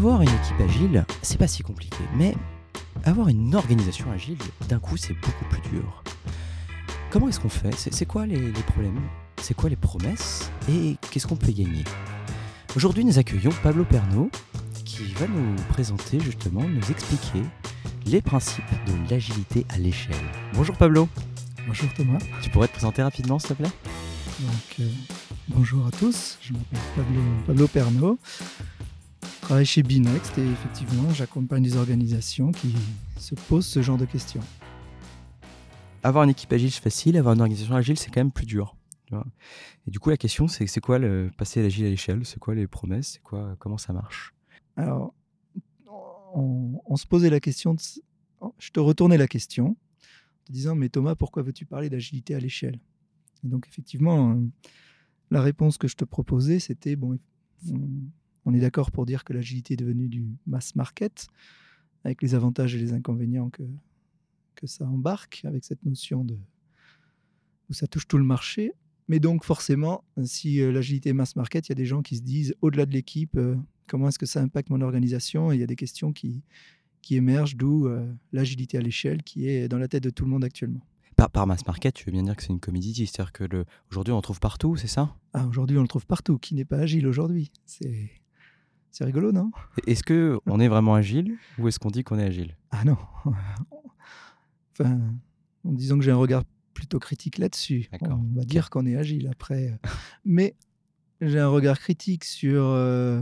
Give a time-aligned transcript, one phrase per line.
[0.00, 2.34] Avoir une équipe agile, c'est pas si compliqué, mais
[3.04, 6.02] avoir une organisation agile, d'un coup, c'est beaucoup plus dur.
[7.10, 7.74] Comment est-ce qu'on fait?
[7.76, 8.98] C'est quoi les, les problèmes?
[9.42, 10.50] C'est quoi les promesses?
[10.70, 11.84] Et qu'est-ce qu'on peut gagner?
[12.74, 14.30] Aujourd'hui, nous accueillons Pablo Pernaud,
[14.86, 17.42] qui va nous présenter justement, nous expliquer
[18.06, 20.16] les principes de l'agilité à l'échelle.
[20.54, 21.10] Bonjour Pablo.
[21.66, 22.20] Bonjour Thomas.
[22.40, 23.72] Tu pourrais te présenter rapidement, s'il te plaît?
[24.40, 24.88] Donc, euh,
[25.48, 28.18] bonjour à tous, je m'appelle Pablo, Pablo Pernaud.
[29.50, 32.72] Travaille chez Binext et effectivement, j'accompagne des organisations qui
[33.16, 34.42] se posent ce genre de questions.
[36.04, 37.16] Avoir une équipe agile, c'est facile.
[37.16, 38.76] Avoir une organisation agile, c'est quand même plus dur.
[39.06, 39.26] tu vois.
[39.88, 42.24] Et du coup, la question, c'est c'est quoi le passer l'agile à l'échelle?
[42.24, 43.14] C'est quoi les promesses?
[43.14, 44.32] C'est quoi Comment ça marche?
[44.76, 45.16] Alors,
[46.32, 47.80] on, on se posait la question, de,
[48.60, 52.38] je te retournais la question, en te disant, mais Thomas, pourquoi veux-tu parler d'agilité à
[52.38, 52.78] l'échelle?
[53.42, 54.36] Donc, effectivement, euh,
[55.32, 57.18] la réponse que je te proposais, c'était, bon,
[57.68, 57.80] on,
[58.50, 61.28] on est d'accord pour dire que l'agilité est devenue du mass market,
[62.04, 63.62] avec les avantages et les inconvénients que,
[64.54, 66.36] que ça embarque, avec cette notion de
[67.68, 68.72] où ça touche tout le marché.
[69.08, 72.16] Mais donc forcément, si euh, l'agilité est mass market, il y a des gens qui
[72.16, 75.50] se disent, au-delà de l'équipe, euh, comment est-ce que ça impacte mon organisation?
[75.50, 76.42] Et il y a des questions qui,
[77.02, 80.30] qui émergent, d'où euh, l'agilité à l'échelle qui est dans la tête de tout le
[80.30, 80.84] monde actuellement.
[81.16, 83.64] par, par mass market, tu veux bien dire que c'est une commodity, c'est-à-dire que le-
[83.90, 85.14] aujourd'hui, on en trouve partout, c'est ça?
[85.32, 86.38] Ah, aujourd'hui, on le trouve partout.
[86.38, 87.50] Qui n'est pas agile aujourd'hui?
[87.66, 88.10] C'est
[88.90, 89.50] c'est rigolo, non?
[89.86, 92.56] Est-ce que on est vraiment agile ou est-ce qu'on dit qu'on est agile?
[92.70, 92.96] Ah non.
[94.72, 95.00] enfin,
[95.64, 99.28] en disant que j'ai un regard plutôt critique là-dessus, on va dire qu'on est agile
[99.28, 99.78] après.
[100.24, 100.54] Mais
[101.20, 103.20] j'ai un regard critique sur euh,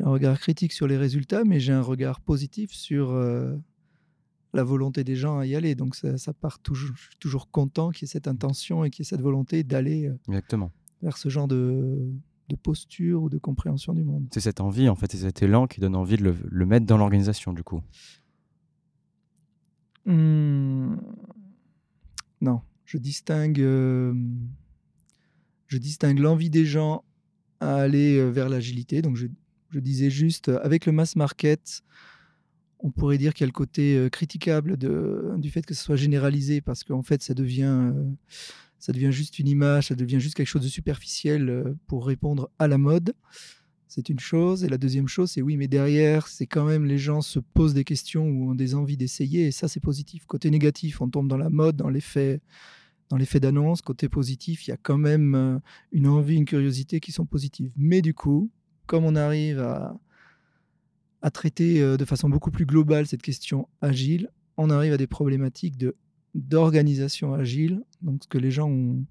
[0.00, 3.56] un regard critique sur les résultats, mais j'ai un regard positif sur euh,
[4.52, 5.74] la volonté des gens à y aller.
[5.74, 8.90] Donc ça, ça part toujours, je suis toujours content qu'il y ait cette intention et
[8.90, 10.40] qu'il y ait cette volonté d'aller euh,
[11.02, 12.12] vers ce genre de,
[12.50, 14.26] de posture ou de compréhension du monde.
[14.32, 16.84] C'est cette envie, en fait, c'est cet élan qui donne envie de le, le mettre
[16.86, 17.80] dans l'organisation, du coup.
[20.06, 20.96] Hmm,
[22.40, 24.14] Non, je distingue, euh,
[25.66, 27.04] je distingue l'envie des gens
[27.60, 29.02] à aller euh, vers l'agilité.
[29.02, 29.26] Donc, je,
[29.70, 31.82] je disais juste, euh, avec le mass market,
[32.80, 35.96] on pourrait dire qu'il y a le côté critiquable de, du fait que ce soit
[35.96, 38.04] généralisé parce qu'en fait, ça devient, euh,
[38.80, 42.50] ça devient juste une image, ça devient juste quelque chose de superficiel euh, pour répondre
[42.58, 43.14] à la mode.
[43.86, 44.64] C'est une chose.
[44.64, 47.74] Et la deuxième chose, c'est oui, mais derrière, c'est quand même les gens se posent
[47.74, 49.46] des questions ou ont des envies d'essayer.
[49.46, 50.26] Et ça, c'est positif.
[50.26, 52.40] Côté négatif, on tombe dans la mode, dans l'effet
[53.10, 53.82] dans l'effet d'annonce.
[53.82, 55.58] Côté positif, il y a quand même euh,
[55.92, 57.72] une envie, une curiosité qui sont positives.
[57.76, 58.50] Mais du coup,
[58.86, 64.70] comme on arrive à, traiter euh, de façon beaucoup plus globale cette question agile, on
[64.70, 65.96] arrive à des problématiques de
[66.34, 69.04] d'organisation agile, donc ce que les gens ont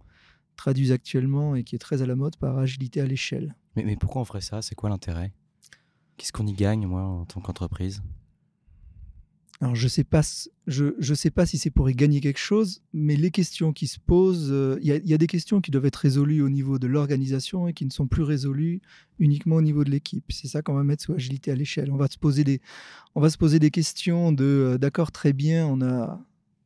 [0.56, 3.56] traduisent actuellement et qui est très à la mode par agilité à l'échelle.
[3.78, 4.62] Mais, mais pourquoi on ferait ça?
[4.62, 5.32] C'est quoi l'intérêt?
[6.18, 8.02] Qu'est-ce qu'on y gagne, moi, en tant qu'entreprise?
[9.62, 10.22] Alors je sais pas,
[10.68, 13.88] je, je sais pas si c'est pour y gagner quelque chose, mais les questions qui
[13.88, 16.42] se posent, euh, il y, a- il y a des questions qui doivent être résolues
[16.42, 18.82] au niveau de l'organisation et qui ne sont plus résolues
[19.18, 20.24] uniquement au niveau de l'équipe.
[20.30, 21.92] C'est ça qu'on va mettre sous agilité à l'échelle.
[21.92, 22.62] On va se poser des,
[23.16, 26.22] on va se poser des questions de, euh, d'accord, très bien, on a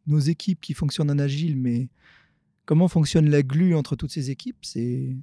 [0.08, 1.90] nos équipes qui fonctionnent en agile, mais
[2.66, 4.58] comment fonctionne la glue entre toutes ces équipes?
[4.62, 5.16] C'est,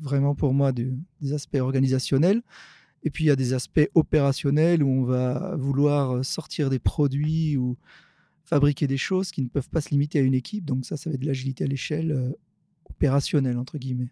[0.00, 2.42] vraiment pour moi de- des aspects organisationnels.
[3.02, 7.56] Et puis il y a des aspects opérationnels où on va vouloir sortir des produits
[7.56, 7.76] ou
[8.44, 10.64] fabriquer des choses qui ne peuvent pas se limiter à une équipe.
[10.64, 12.32] Donc ça, ça va être de l'agilité à l'échelle euh,
[12.88, 14.10] opérationnelle, entre guillemets.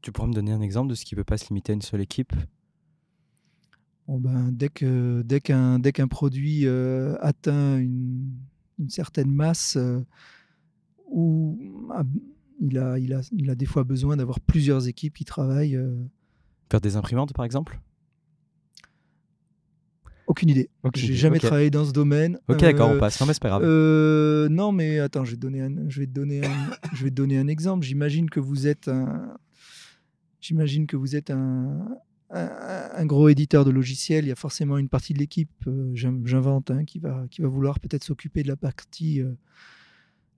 [0.00, 1.74] Tu- pourrais me donner un exemple de ce qui ne peut pas se limiter à
[1.74, 2.32] une seule équipe?
[4.06, 8.30] Bon, ben, dès, qu'un, dès qu'un produit euh, atteint une,
[8.78, 10.00] une certaine masse, euh,
[11.10, 11.58] où
[11.94, 12.02] ah,
[12.60, 15.76] il, a, il, a, il a des fois besoin d'avoir plusieurs équipes qui travaillent.
[15.76, 15.96] euh,
[16.70, 17.80] Faire des imprimantes, par exemple?
[20.26, 20.68] Aucune idée.
[20.82, 22.38] Aucune J'ai idée, jamais travaillé dans ce domaine.
[22.48, 23.18] Ok, d'accord, Euh, on passe.
[23.20, 23.62] Non, mais c'est pas grave.
[23.64, 27.04] Euh, non, mais attends, je vais te donner un, je vais te donner un, je
[27.04, 27.86] vais te donner un exemple.
[27.86, 29.38] J'imagine que vous êtes un,
[30.42, 31.88] j'imagine que vous êtes un,
[32.30, 34.24] un, gros éditeur de logiciels.
[34.24, 37.40] Il y a forcément une partie de l'équipe, euh, j'in- j'invente, hein, qui va, qui
[37.42, 39.34] va vouloir peut-être s'occuper de la partie, euh,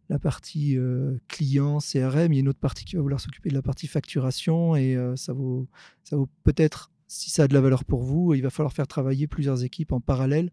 [0.09, 2.33] la partie euh, client, CRM.
[2.33, 4.97] Il y a une autre partie qui va vouloir s'occuper de la partie facturation, et
[5.17, 5.69] ça vaut,
[6.05, 8.87] ça vaut peut-être, si ça a de la valeur pour vous, il va falloir faire
[8.87, 10.53] travailler plusieurs équipes en parallèle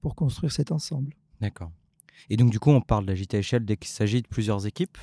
[0.00, 1.14] pour construire cet ensemble.
[1.40, 1.70] D'accord.
[2.30, 4.98] Et donc, du coup, on parle d'agilité à échelle dès qu'il s'agit de plusieurs équipes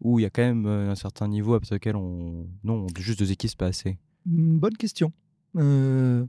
[0.00, 2.46] Ou il y a quand même un certain niveau à duquel on.
[2.64, 3.98] Non, juste deux équipes, c'est pas assez?
[4.26, 5.12] Hmm, Bonne question.
[5.56, 6.24] Euh,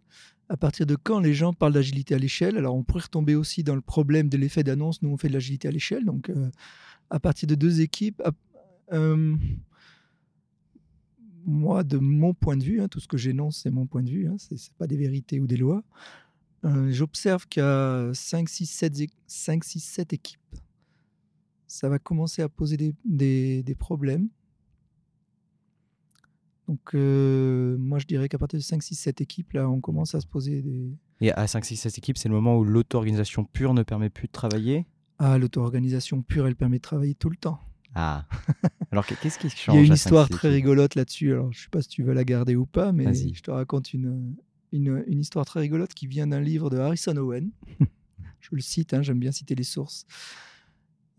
[0.49, 2.57] à partir de quand les gens parlent d'agilité à l'échelle?
[2.57, 5.01] Alors, on pourrait retomber aussi dans le problème de l'effet d'annonce.
[5.01, 6.05] Nous, on fait de l'agilité à l'échelle.
[6.05, 6.49] Donc, euh,
[7.09, 8.21] à partir de deux équipes,
[8.91, 9.35] euh,
[11.45, 14.09] moi, de mon point de vue, hein, tout ce que j'énonce, c'est mon point de
[14.09, 15.83] vue, hein, ce n'est pas des vérités ou des lois.
[16.87, 20.39] J'observe qu'il y a 5, 6, 7, 5, 6, 7 équipes.
[21.67, 24.29] Ça va commencer à poser des problèmes.
[26.68, 30.15] Donc, euh, moi, je dirais qu'à partir de 5, 6, 7 équipes, là, on commence
[30.15, 30.95] à se poser des.
[31.19, 34.27] Et à 5, 6, 7 équipes, c'est le moment où l'auto-organisation pure ne permet plus
[34.27, 34.86] de travailler?
[35.19, 37.60] Ah, l'auto-organisation pure, elle permet de travailler tout le temps.
[37.95, 38.25] Ah.
[38.92, 41.33] Alors, qu'est-ce qui change Il y a une histoire très rigolote là-dessus.
[41.33, 43.51] Alors, je ne sais pas si tu veux la garder ou pas, mais je te
[43.51, 44.36] raconte une,
[44.71, 47.51] une, une, histoire très rigolote qui vient d'un livre de Harrison Owen.
[48.39, 50.06] je le cite, hein, j'aime bien citer les sources.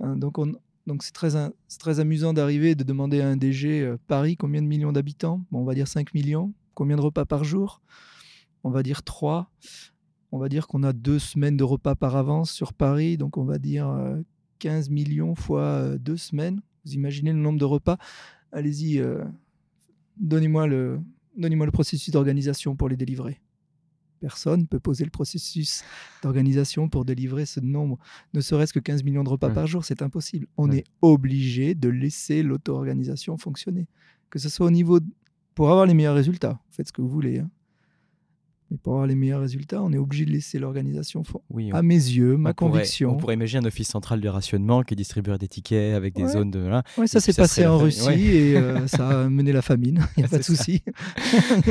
[0.01, 0.55] Hein, donc, on,
[0.87, 1.31] donc c'est très,
[1.79, 5.45] très amusant d'arriver et de demander à un DG euh, Paris combien de millions d'habitants?
[5.51, 6.53] Bon, On va dire 5 millions.
[6.75, 7.81] Combien de repas par jour?
[8.65, 9.51] On va dire 3.
[10.33, 13.17] On va dire qu'on a deux semaines de repas par avance sur Paris.
[13.17, 13.87] Donc on va dire
[14.59, 16.61] 15 euh, millions fois euh, deux semaines.
[16.85, 17.97] Vous imaginez le nombre de repas?
[18.53, 19.03] Allez-y,
[20.19, 21.01] donnez-moi le,
[21.37, 23.41] donnez-moi le processus d'organisation pour les délivrer
[24.25, 25.85] personne peut poser le processus
[26.23, 27.99] d'organisation pour délivrer ce nombre,
[28.33, 30.47] ne serait-ce que 15 millions de repas par jour, c'est impossible.
[30.57, 33.87] On est obligé de laisser l'auto-organisation fonctionner.
[34.31, 34.99] Que ce soit au niveau...
[35.55, 37.39] Pour avoir les meilleurs résultats, faites ce que vous voulez.
[37.39, 37.51] Hein.
[38.71, 41.23] Mais pour avoir les meilleurs résultats, on est obligé de laisser l'organisation.
[41.51, 43.13] Oui, à mes yeux, ma conviction.
[43.13, 46.51] on pourrait imaginer un office central de rationnement qui distribuerait des tickets avec des zones
[46.51, 46.61] de.
[46.61, 46.83] Là.
[46.97, 50.07] Oui, ça s'est passé en Russie et euh, ça a mené la famine.
[50.17, 50.83] Il n'y a pas de souci.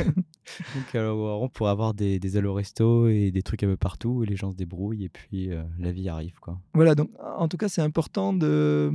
[0.76, 4.28] Donc, alors, on pourrait avoir des, des resto et des trucs un peu partout et
[4.28, 6.40] les gens se débrouillent et puis euh, la vie arrive.
[6.40, 6.60] Quoi.
[6.74, 8.92] Voilà, donc en tout cas, c'est important de.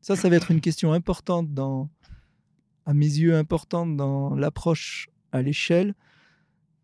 [0.00, 1.88] Ça, ça va être une question importante dans.
[2.84, 5.94] À mes yeux, importante dans l'approche à l'échelle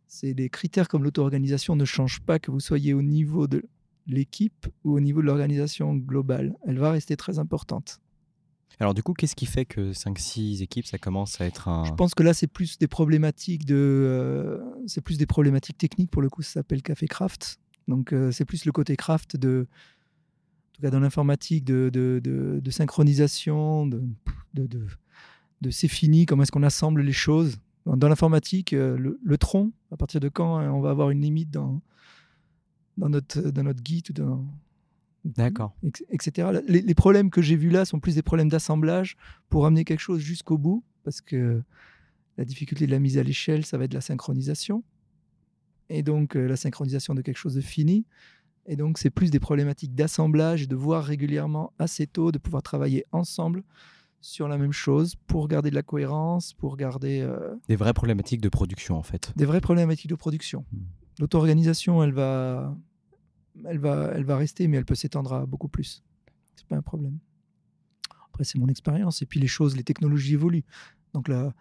[0.08, 3.62] c'est des critères comme l'auto-organisation ne changent pas que vous soyez au niveau de
[4.06, 6.56] l'équipe ou au niveau de l'organisation globale.
[6.66, 8.00] Elle va rester très importante.
[8.80, 11.84] Alors du coup, qu'est-ce qui fait que 5-6 équipes, ça commence à être un...
[11.84, 16.10] Je pense que là, c'est plus des problématiques de, euh, c'est plus des problématiques techniques.
[16.10, 17.58] Pour le coup, ça s'appelle Café Craft.
[17.88, 22.20] Donc euh, c'est plus le côté craft de, en tout cas dans l'informatique, de, de,
[22.22, 24.02] de, synchronisation, de,
[24.54, 27.56] de, c'est fini, comment est-ce qu'on assemble les choses.
[27.86, 31.50] Dans l'informatique, euh, le, tronc, à partir de quand hein, on va avoir une limite
[31.50, 31.80] dans,
[32.98, 34.46] dans, notre, dans notre Git ou dans.
[35.24, 35.74] D'accord.
[36.10, 36.48] Etc.
[36.66, 39.16] Les, problèmes que j'ai vus là sont plus des problèmes d'assemblage
[39.48, 41.62] pour amener quelque chose jusqu'au bout, parce que
[42.36, 44.84] la difficulté de la mise à l'échelle, ça va être la synchronisation.
[45.90, 48.06] Et donc, euh, la synchronisation de quelque chose de fini.
[48.66, 52.62] Et donc, c'est plus des problématiques d'assemblage et de voir régulièrement assez tôt, de pouvoir
[52.62, 53.64] travailler ensemble
[54.20, 57.20] sur la même chose pour garder de la cohérence, pour garder...
[57.20, 59.32] Euh, des vraies problématiques de production, en fait.
[59.36, 60.64] Des vraies problématiques de production.
[60.72, 60.84] Hmm.
[61.20, 62.76] L'auto-organisation, elle va,
[63.64, 66.02] elle, va, elle va rester, mais elle peut s'étendre à beaucoup plus.
[66.56, 67.18] C'est pas un problème.
[68.28, 69.22] Après, c'est mon expérience.
[69.22, 70.64] Et puis, les choses, les technologies évoluent.
[71.14, 71.54] Donc, là,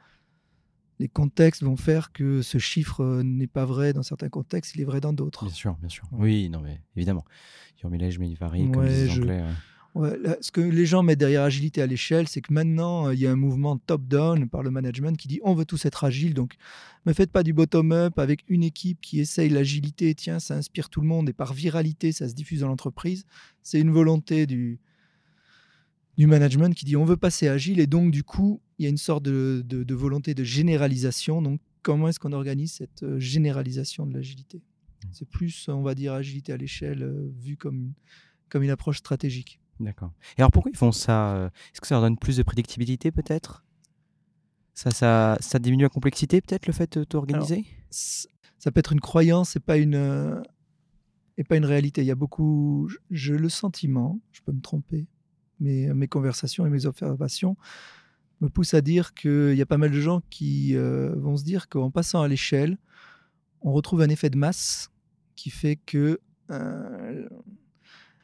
[1.00, 4.82] les contextes vont faire que ce chiffre euh, n'est pas vrai dans certains contextes, il
[4.82, 5.46] est vrai dans d'autres.
[5.46, 6.06] Bien sûr, bien sûr.
[6.12, 7.24] Oui, non, mais évidemment.
[7.84, 9.44] Your mileage may vary, comme disent les Anglais
[9.96, 13.28] ce que les gens mettent derrière agilité à l'échelle, c'est que maintenant, euh, il y
[13.28, 16.34] a un mouvement top-down par le management qui dit on veut tous être agile.
[16.34, 16.56] Donc,
[17.06, 20.14] ne faites pas du bottom-up avec une équipe qui essaye l'agilité.
[20.14, 23.26] Tiens, ça inspire tout le monde et par viralité, ça se diffuse dans l'entreprise.
[23.64, 24.80] C'est une volonté du,
[26.18, 27.80] du management qui dit on veut passer agile.
[27.80, 31.42] Et donc, du coup, il y a une sorte de, de volonté de généralisation.
[31.42, 34.58] Donc, comment est-ce qu'on organise cette euh, généralisation de l'agilité?
[34.58, 35.08] Mmh.
[35.14, 37.94] C'est plus, on va dire, agilité à l'échelle euh, vue comme,
[38.50, 39.60] comme une approche stratégique.
[39.80, 40.12] D'accord.
[40.38, 43.12] Et alors pourquoi ils font ça euh, Est-ce que ça leur donne plus de prédictibilité
[43.12, 43.64] peut-être?
[44.74, 47.66] Ça, ça, ça, diminue la complexité peut-être le fait de t'organiser?
[47.90, 50.42] Ça peut être une croyance et pas une, euh,
[51.38, 52.02] et pas une réalité.
[52.02, 55.08] Il y a beaucoup, j'ai le sentiment, je peux me tromper,
[55.60, 57.58] mais mes conversations et mes observations
[58.42, 61.44] me poussent à dire qu'il y a pas mal de gens qui euh, vont se
[61.44, 62.78] dire qu'en passant à l'échelle,
[63.62, 64.92] on retrouve un effet de masse
[65.36, 66.20] qui fait que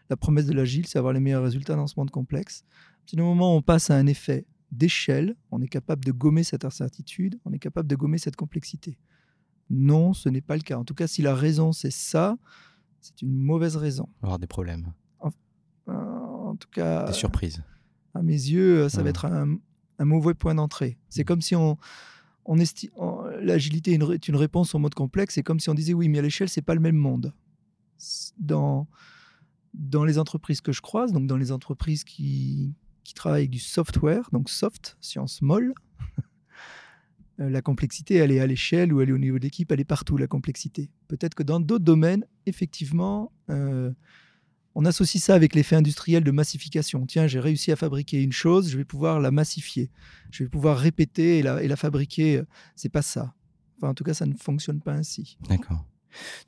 [0.10, 2.64] la promesse de l'agile, c'est avoir les meilleurs résultats dans ce monde complexe.
[3.06, 6.44] Si au moment où on passe à un effet d'échelle, on est capable de gommer
[6.44, 8.98] cette incertitude, on est capable de gommer cette complexité.
[9.70, 10.78] Non, ce n'est pas le cas.
[10.78, 12.38] En tout cas, si la raison c'est ça,
[13.02, 14.08] c'est une mauvaise raison.
[14.22, 14.94] avoir des problèmes.
[15.86, 17.06] En, tout cas.
[17.08, 17.64] Des surprises.
[18.14, 19.58] À mes yeux, ça va être un,
[20.00, 20.98] mauvais point d'entrée.
[21.10, 21.78] C'est comme si on,
[23.42, 25.36] l'agilité est une, réponse au mode complexe.
[25.36, 27.34] C'est comme si on disait oui, mais à l'échelle, c'est pas le même monde.
[28.38, 28.88] Dans
[29.74, 33.60] dans les entreprises que je croise, donc dans les entreprises qui, qui travaillent avec du
[33.60, 35.74] software, donc soft, science molle,
[37.39, 39.86] euh, la complexité, elle est à l'échelle ou elle est au niveau d'équipe, elle est
[39.86, 40.89] partout, la complexité.
[41.08, 43.92] Peut-être que dans d'autres domaines, effectivement, euh,
[44.75, 47.06] on associe ça avec l'effet industriel de massification.
[47.06, 49.92] Tiens, j'ai réussi à fabriquer une chose, je vais pouvoir la massifier.
[50.32, 52.42] Je vais pouvoir répéter et la, et la fabriquer.
[52.75, 53.36] C'est pas ça.
[53.77, 55.38] Enfin, en tout cas, ça ne fonctionne pas ainsi.
[55.48, 55.86] D'accord.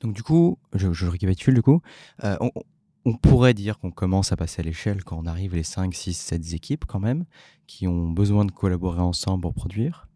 [0.00, 1.82] Donc du coup, je, je récapitule du coup,
[2.24, 2.36] euh,
[3.06, 6.12] on pourrait dire qu'on commence à passer à l'échelle quand on arrive les 5, 6,
[6.14, 7.24] 7 équipes quand même,
[7.66, 10.08] qui ont besoin de collaborer ensemble pour produire.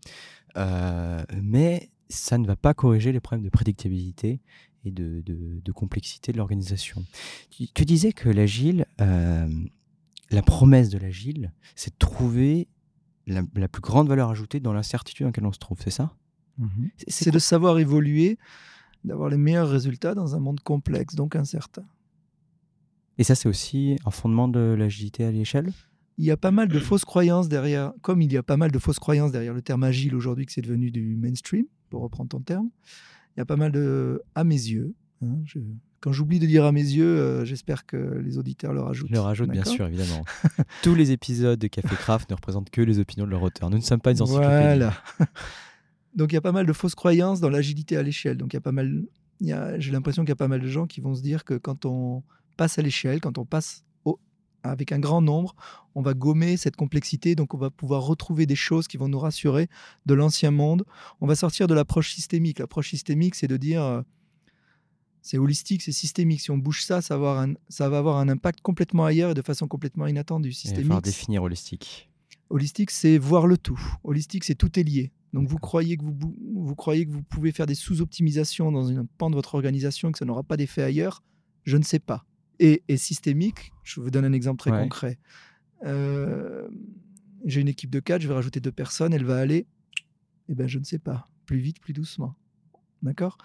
[0.57, 4.41] Euh, mais ça ne va pas corriger les problèmes de prédictibilité
[4.85, 7.05] et de, de- de complexité de l'organisation.
[7.51, 9.49] Tu, tu disais que l'agile, euh,
[10.31, 12.67] la promesse de l'agile, c'est de trouver
[13.27, 16.13] la, la plus grande valeur ajoutée dans l'incertitude dans laquelle on se trouve, c'est ça?
[16.97, 18.37] C'est- C'est de savoir évoluer,
[19.05, 21.85] d'avoir les meilleurs résultats dans un monde complexe, donc incertain.
[23.21, 25.71] Et ça, c'est aussi un fondement de l'agilité à l'échelle?
[26.17, 28.73] Il y a pas mal de fausses croyances derrière, comme il y a pas mal
[28.73, 32.31] de fausses croyances derrière le terme agile aujourd'hui que c'est devenu du mainstream, pour reprendre
[32.31, 32.71] ton terme.
[33.37, 35.59] Il y a pas mal de, à mes yeux, hein, je-
[36.01, 39.11] quand j'oublie de dire à mes yeux, euh, j'espère que les auditeurs le rajoutent.
[39.11, 40.25] Je le rajoute, bien sûr, évidemment.
[40.83, 43.69] Tous les épisodes de Café Craft ne représentent que les opinions de leur auteur.
[43.69, 44.55] Nous ne sommes pas des encyclopédies.
[44.79, 44.95] Voilà.
[46.15, 48.39] Donc il y a pas mal de fausses croyances dans l'agilité à l'échelle.
[48.39, 49.03] Donc il y a pas mal,
[49.41, 51.85] j'ai l'impression qu'il y a pas mal de gens qui vont se dire que quand
[51.85, 52.23] on
[52.61, 54.21] passe à l'échelle, quand on passe au-
[54.63, 55.55] avec un grand nombre,
[55.95, 57.35] on va gommer cette complexité.
[57.35, 59.69] Donc on va pouvoir retrouver des choses qui vont nous rassurer
[60.05, 60.85] de l'ancien monde.
[61.23, 62.59] On va sortir de l'approche systémique.
[62.59, 64.03] L'approche systémique, c'est de dire euh,
[65.23, 66.41] c'est holistique, c'est systémique.
[66.43, 69.31] Si on bouge ça, ça va, avoir un, ça va avoir un impact complètement ailleurs
[69.31, 70.51] et de façon complètement inattendue.
[70.51, 72.11] Il va Systémique, falloir définir holistique.
[72.51, 73.81] Holistique, c'est voir le tout.
[74.05, 75.13] Holistique, c'est tout est lié.
[75.33, 76.17] Donc vous croyez que vous,
[76.55, 80.13] vous croyez que vous pouvez faire des sous-optimisations dans une pan de votre organisation et
[80.13, 81.23] que ça n'aura pas d'effet ailleurs?
[81.65, 82.27] Je ne sais pas.
[82.61, 84.83] Et, et systémique, je vous donne un exemple très Ouais.
[84.83, 85.19] concret.
[85.87, 86.69] Euh,
[87.47, 89.67] J'ai une équipe de quatre, je vais rajouter deux personnes, elle va aller,
[90.51, 92.37] eh ben je ne sais pas, plus vite, plus doucement.
[93.03, 93.39] D'accord?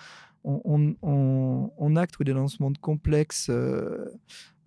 [0.44, 4.06] On, on- on- on acte dans dans ce monde complexe euh,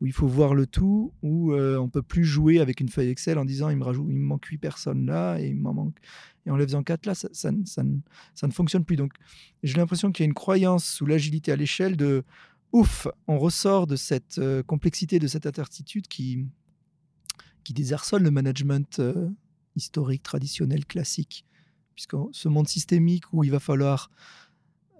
[0.00, 3.10] où il faut voir le tout, où euh, on peut plus jouer avec une feuille
[3.10, 5.74] Excel en disant il me, rajoute, il me manque 8 personnes là et il m'en
[5.74, 5.96] manque.
[6.46, 7.52] Et en les faisant 4 là, ça, ça
[7.82, 8.96] ne fonctionne plus.
[8.96, 9.12] Donc
[9.62, 12.24] j'ai l'impression qu'il y a une croyance sous l'agilité à l'échelle de
[12.72, 16.46] ouf, on ressort de cette euh, complexité, de cette incertitude qui,
[17.64, 19.28] qui désarçonne le management euh,
[19.76, 21.44] historique, traditionnel, classique.
[21.94, 24.10] Puisque ce monde systémique où il va falloir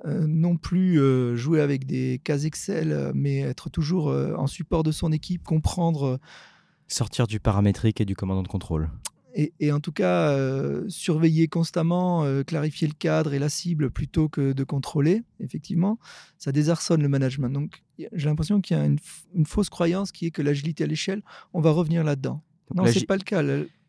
[0.05, 0.99] euh, non plus
[1.37, 6.19] jouer avec des cases Excel, mais être toujours en support de son équipe, comprendre
[6.91, 8.91] Sortir du paramétrique et du commandant de contrôle.
[9.39, 13.91] Et, et en tout cas euh, surveiller constamment, euh, clarifier le cadre et la cible
[13.91, 15.99] plutôt que de contrôler, effectivement,
[16.39, 17.49] ça désarçonne le management.
[17.51, 18.99] Donc j'ai l'impression qu'il y a une,
[19.47, 21.23] fausse croyance qui est que l'agilité à l'échelle,
[21.55, 22.43] on va revenir là-dedans.
[22.75, 23.43] Non, l'agi- c'est pas le cas.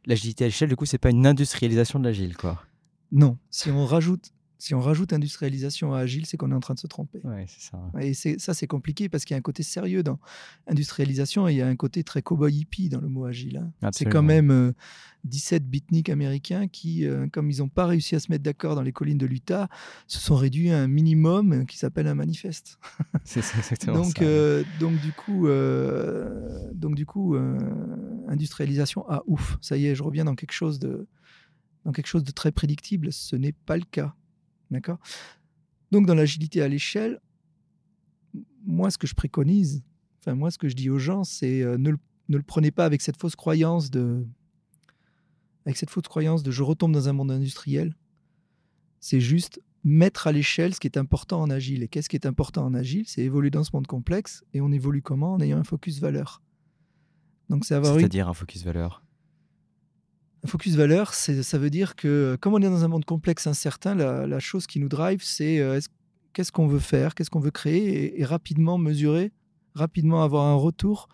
[0.05, 2.63] L'agilité à l'échelle, du coup, c'est pas une industrialisation de l'agile, quoi.
[3.11, 6.73] Non, si on rajoute, si on rajoute industrialisation à agile, c'est qu'on est en train
[6.73, 7.21] de se tromper.
[7.23, 7.79] Ouais, c'est ça.
[8.01, 10.19] Et ça, c'est compliqué parce qu'il y a un côté sérieux dans
[10.67, 13.57] industrialisation et il y a un côté très cowboy hippie dans le mot agile.
[13.81, 13.89] hein.
[13.93, 14.73] C'est quand même euh,
[15.23, 18.81] 17 beatniks américains qui, euh, comme ils n'ont pas réussi à se mettre d'accord dans
[18.81, 19.69] les collines de l'Utah,
[20.07, 22.79] se sont réduits à un minimum qui s'appelle un manifeste.
[23.23, 24.23] C'est c'est exactement Donc, ça.
[24.23, 27.57] euh, donc du coup, euh, donc du coup, euh,
[28.27, 31.07] industrialisation, ah ouf, ça y est, je reviens dans quelque chose de,
[31.85, 33.11] dans quelque chose de très prédictible.
[33.13, 34.15] Ce n'est pas le cas,
[34.71, 34.99] d'accord?
[35.91, 37.19] Donc dans l'agilité à l'échelle,
[38.65, 39.83] moi ce que je préconise,
[40.19, 41.97] enfin moi ce que je dis aux gens, c'est euh, ne, le,
[42.29, 44.25] ne le prenez pas avec cette fausse croyance de,
[45.65, 47.95] avec cette fausse croyance de je retombe dans un monde industriel.
[48.99, 51.83] C'est juste mettre à l'échelle ce qui est important en agile.
[51.83, 53.07] Et qu'est-ce qui est important en agile?
[53.07, 54.43] C'est évoluer dans ce monde complexe.
[54.53, 55.33] Et on évolue comment?
[55.33, 56.41] En ayant un focus valeur.
[57.49, 59.03] Donc c'est avoir C'est-à-dire un focus valeur?
[60.43, 63.96] Un focus valeur, ça veut dire que comme on est dans un monde complexe, incertain,
[63.96, 65.89] la, chose qui nous drive, c'est euh, est-ce-
[66.34, 69.34] qu'est-ce qu'on veut faire, qu'est-ce qu'on veut créer, et, rapidement mesurer,
[69.75, 71.10] rapidement avoir un retour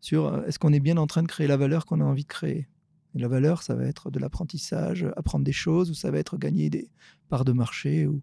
[0.00, 2.22] sur euh, est-ce qu'on est bien en train de créer la valeur qu'on a envie
[2.22, 2.68] de créer.
[3.14, 6.38] Et la valeur, ça va être de l'apprentissage, apprendre des choses, ou ça va être
[6.38, 6.90] gagner des
[7.28, 8.22] parts de marché, ou,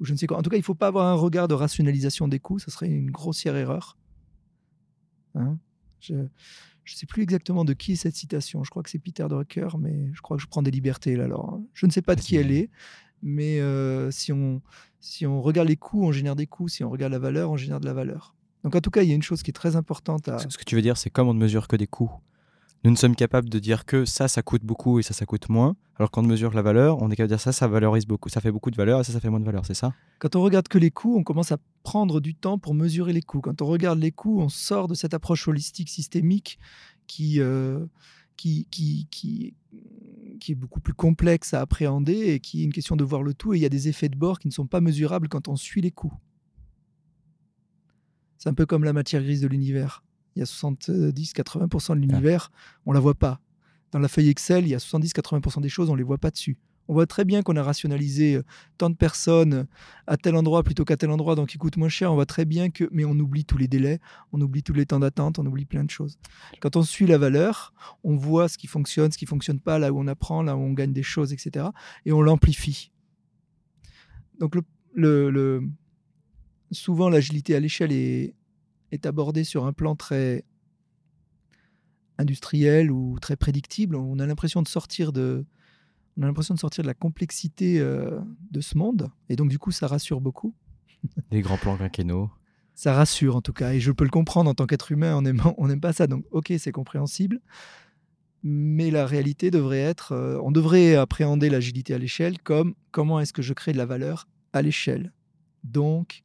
[0.00, 0.36] ou je ne sais quoi.
[0.36, 2.70] En tout cas, il ne faut pas avoir un regard de rationalisation des coûts, ça
[2.70, 3.96] serait une grossière erreur.
[5.34, 5.58] Hein?
[6.00, 6.14] Je
[6.92, 8.62] ne sais plus exactement de qui est cette citation.
[8.62, 11.24] Je crois que c'est Peter Drucker, mais je crois que je prends des libertés là.
[11.24, 11.62] Alors, hein.
[11.72, 12.68] je ne sais pas de qui elle est,
[13.22, 14.60] mais euh, si, on,
[15.00, 16.68] si on regarde les coûts, on génère des coûts.
[16.68, 18.34] Si on regarde la valeur, on génère de la valeur.
[18.62, 20.38] Donc, en tout cas, il y a une chose qui est très importante à.
[20.38, 22.10] Ce ce que tu veux dire, c'est comme on ne mesure que des coûts.
[22.84, 25.48] Nous ne sommes capables de dire que ça, ça coûte beaucoup et ça, ça coûte
[25.48, 25.74] moins.
[25.96, 28.28] Alors qu'on mesure la valeur, on est capable de dire ça, ça valorise beaucoup.
[28.28, 29.94] Ça fait beaucoup de valeur et ça, ça fait moins de valeur, c'est ça?
[30.18, 33.22] Quand on regarde que les coûts, on commence à prendre du temps pour mesurer les
[33.22, 33.40] coûts.
[33.40, 36.58] Quand on regarde les coûts, on sort de cette approche holistique systémique
[37.38, 37.86] euh,
[38.36, 39.54] qui, qui, qui,
[40.38, 43.32] qui est beaucoup plus complexe à appréhender et qui est une question de voir le
[43.32, 43.54] tout.
[43.54, 45.56] Et il y a des effets de bord qui ne sont pas mesurables quand on
[45.56, 46.12] suit les coûts.
[48.36, 50.02] C'est un peu comme la matière grise de l'univers.
[50.36, 52.50] Il y a 70-80% de l'univers,
[52.86, 53.40] on la voit pas.
[53.92, 56.58] Dans la feuille Excel, il y a 70-80% des choses, on les voit pas dessus.
[56.88, 58.42] On voit très bien qu'on a rationalisé euh,
[58.76, 59.66] tant de personnes
[60.06, 62.12] à tel endroit plutôt qu'à tel endroit, donc il coûte moins cher.
[62.12, 64.00] On voit très bien que, mais on oublie tous les délais,
[64.32, 66.18] on oublie tous les temps d'attente, on oublie plein de choses.
[66.60, 67.72] Quand on suit la valeur,
[68.02, 70.60] on voit ce qui fonctionne, ce qui fonctionne pas, là où on apprend, là où
[70.60, 71.66] on gagne des choses, etc.
[72.04, 72.92] Et on l'amplifie.
[74.38, 74.54] Donc
[74.94, 75.62] le,
[76.70, 78.34] souvent l'agilité à l'échelle est,
[78.92, 80.44] est abordée sur un plan très
[82.18, 83.96] industriel ou très prédictible.
[83.96, 85.44] On a l'impression de sortir de,
[86.16, 89.10] on a l'impression de sortir de la complexité euh, de ce monde.
[89.28, 90.54] Et donc, du coup, ça rassure beaucoup.
[91.30, 92.30] Les grands plans quinquennaux.
[92.74, 93.72] Ça rassure, en tout cas.
[93.72, 96.06] Et je peux le comprendre en tant qu'être humain, on n'aime pas ça.
[96.06, 97.40] Donc, OK, c'est compréhensible.
[98.42, 103.32] Mais la réalité devrait être, euh, on devrait appréhender l'agilité à l'échelle comme comment est-ce
[103.32, 105.12] que je crée de la valeur à l'échelle.
[105.62, 106.24] Donc,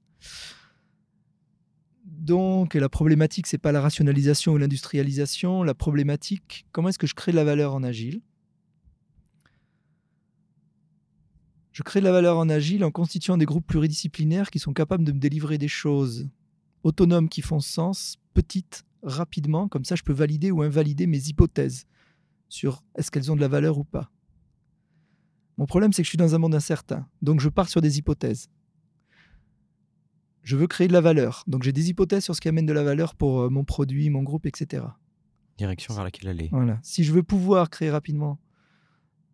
[2.17, 5.63] donc, la problématique, c'est pas la rationalisation ou l'industrialisation.
[5.63, 8.21] La problématique, comment est-ce que je crée de la valeur en agile?
[11.71, 15.03] Je crée de la valeur en agile en constituant des groupes pluridisciplinaires qui sont capables
[15.03, 16.29] de me délivrer des choses
[16.83, 19.67] autonomes qui font sens, petites, rapidement.
[19.67, 21.85] Comme ça, je peux valider ou invalider mes hypothèses
[22.49, 24.11] sur est-ce qu'elles ont de la valeur ou pas.
[25.57, 27.07] Mon problème, c'est que je suis dans un monde incertain.
[27.21, 28.49] Donc, je pars sur des hypothèses.
[30.43, 31.43] Je veux créer de la valeur.
[31.47, 34.09] Donc, j'ai des hypothèses sur ce qui amène de la valeur pour euh, mon produit,
[34.09, 34.83] mon groupe, etc.
[35.57, 36.49] Direction vers laquelle aller.
[36.51, 36.79] Voilà.
[36.81, 38.39] Si je veux pouvoir créer rapidement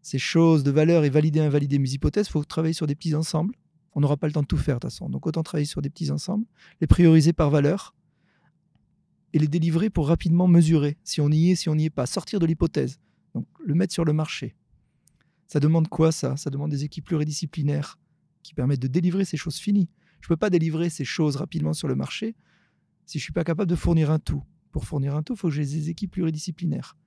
[0.05, 3.15] ces choses de valeur et valider, invalider mes hypothèses, il faut travailler sur des petits
[3.15, 3.55] ensembles.
[3.93, 5.09] On n'aura pas le temps de tout faire de toute façon.
[5.09, 6.45] Donc autant travailler sur des petits ensembles,
[6.79, 7.95] les prioriser par valeur
[9.33, 12.05] et les délivrer pour rapidement mesurer si on y est, si on n'y est pas.
[12.05, 12.99] Sortir de l'hypothèse.
[13.33, 14.55] Donc le mettre sur le marché.
[15.47, 16.37] Ça demande quoi ça?
[16.37, 17.99] Ça demande des équipes pluridisciplinaires
[18.43, 19.89] qui permettent de délivrer ces choses finies.
[20.25, 22.33] Je ne peux pas délivrer ces choses rapidement sur le marché
[23.05, 24.41] si je ne suis pas capable de fournir un tout.
[24.71, 26.97] Pour fournir un tout, il faut que j'ai des équipes pluridisciplinaires.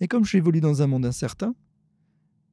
[0.00, 1.54] Et comme je évolue dans un monde incertain,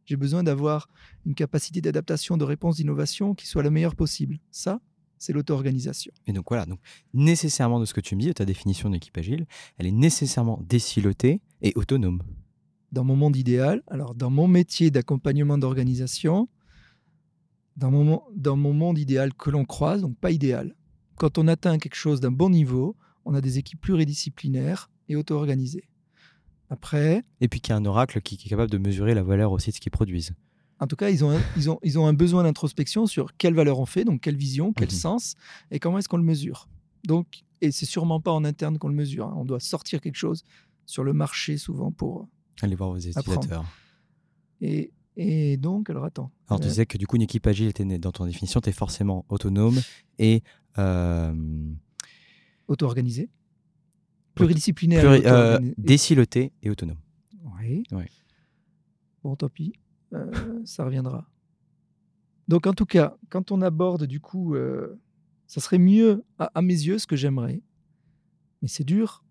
[0.05, 0.87] j'ai besoin d'avoir
[1.25, 4.39] une capacité d'adaptation, de réponse, d'innovation qui soit la meilleure possible.
[4.49, 4.79] Ça,
[5.17, 6.13] c'est l'auto-organisation.
[6.25, 6.79] Et donc voilà, donc
[7.13, 9.45] nécessairement de ce que tu me dis, de ta définition d'équipe agile,
[9.77, 12.23] elle est nécessairement décilotée et autonome.
[12.93, 16.47] Dans mon monde idéal, alors dans mon métier d'accompagnement d'organisation,
[17.77, 20.75] dans mon, dans mon monde idéal que l'on croise, donc pas idéal,
[21.17, 25.87] quand on atteint quelque chose d'un bon niveau, on a des équipes pluridisciplinaires et auto-organisées.
[26.69, 27.23] Après.
[27.39, 29.69] Et puis qu'il y a un oracle qui, est capable de mesurer la valeur aussi
[29.69, 30.33] de ce qu'ils produisent.
[30.79, 33.53] En tout cas, ils ont un, ils ont, ils ont un besoin d'introspection sur quelle
[33.53, 34.95] valeur on fait, donc quelle vision, quel mhm.
[34.95, 35.35] sens,
[35.71, 36.67] et comment est-ce qu'on le mesure.
[37.05, 39.27] Donc, et c'est sûrement pas en interne qu'on le mesure.
[39.27, 39.35] Hein.
[39.37, 40.43] On doit sortir quelque chose
[40.85, 42.27] sur le marché souvent pour
[42.61, 43.65] aller voir vos utilisateurs.
[44.61, 46.31] Et, et, donc, alors attends.
[46.47, 48.69] Alors tu euh, disais que du coup, une équipe agile était dans ton définition, tu
[48.69, 49.79] es forcément autonome
[50.19, 50.43] et
[50.77, 51.33] euh...
[52.67, 53.29] auto-organisée
[54.35, 55.05] pluridisciplinaire.
[55.05, 56.97] euh, déciloté et autonome.
[57.59, 57.83] Oui.
[59.23, 59.73] Bon, tant pis,
[60.13, 60.31] euh,
[60.65, 61.29] ça reviendra.
[62.47, 64.99] Donc, en tout cas, quand on aborde, du coup, euh,
[65.47, 67.61] ça serait mieux, à, mes yeux, ce que j'aimerais.
[68.61, 69.23] Mais c'est dur,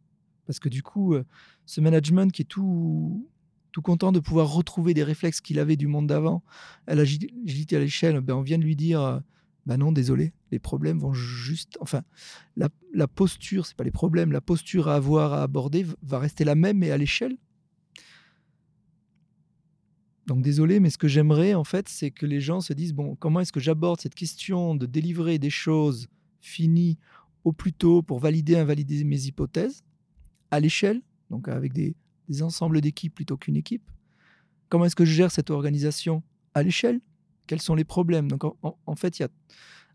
[0.47, 1.25] parce que du coup, euh,
[1.67, 3.29] ce management qui est tout,
[3.73, 6.43] tout content de pouvoir retrouver des réflexes qu'il avait du monde d'avant,
[6.87, 9.23] à l'agilité à l'échelle, ben, on vient de lui dire
[9.67, 11.79] ben non, désolé, les problèmes vont juste.
[11.81, 12.03] Enfin,
[12.57, 16.45] la, la posture, c'est pas les problèmes, la posture à avoir, à aborder va rester
[16.45, 17.37] la même, mais à l'échelle.
[20.27, 23.17] Donc désolé, mais ce que j'aimerais en fait, c'est que les gens se disent bon,
[23.17, 26.09] comment est-ce que j'aborde cette question de délivrer des choses
[26.41, 26.99] finies
[27.45, 29.83] au plus tôt pour valider, invalider mes hypothèses
[30.51, 31.97] à l'échelle, donc avec des,
[32.29, 33.91] des ensembles d'équipes plutôt qu'une équipe.
[34.69, 36.23] Comment est-ce que je gère cette organisation
[36.55, 37.01] à l'échelle?
[37.47, 38.29] Quels sont les problèmes?
[38.31, 39.29] Donc, en, fait, il y a,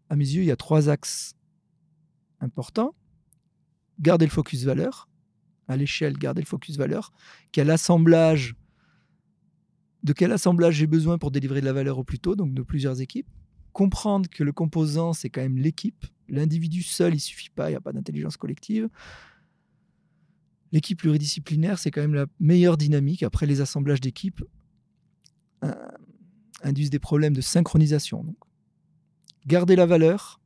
[0.09, 1.35] à mes yeux, il y a trois axes
[2.39, 2.93] importants.
[3.99, 5.09] Garder le focus valeur,
[5.67, 7.11] à l'échelle, garder le focus valeur.
[7.51, 8.55] Quel assemblage,
[10.03, 12.61] de quel assemblage j'ai besoin pour délivrer de la valeur au plus tôt, donc de
[12.61, 13.27] plusieurs équipes?
[13.73, 16.05] Comprendre que le composant, c'est quand même l'équipe.
[16.29, 18.89] L'individu seul, il suffit pas, il n'y a pas d'intelligence collective.
[20.71, 23.23] L'équipe pluridisciplinaire, c'est quand même la meilleure dynamique.
[23.23, 24.43] Après les assemblages d'équipes,
[25.63, 25.73] euh,
[26.63, 28.23] induisent des problèmes de synchronisation.
[28.23, 28.37] Donc,
[29.45, 30.41] garder la valeur,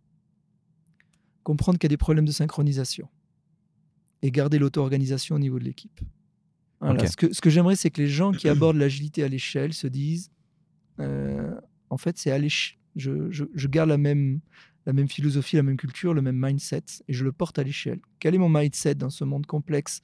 [1.44, 3.10] comprendre qu'il y a des problèmes de synchronisation
[4.22, 6.00] et garder l'auto-organisation au niveau de l'équipe.
[6.82, 9.88] Ce que, ce que j'aimerais, c'est que les gens qui abordent l'agilité à l'échelle se
[9.88, 10.32] disent
[11.00, 12.78] euh, en fait, c'est à l'échelle.
[12.98, 14.42] Je, je, je, garde la même,
[14.86, 18.00] la même philosophie, la même culture, le même mindset et je le porte à l'échelle.
[18.20, 20.02] Quel est mon mindset dans ce monde complexe?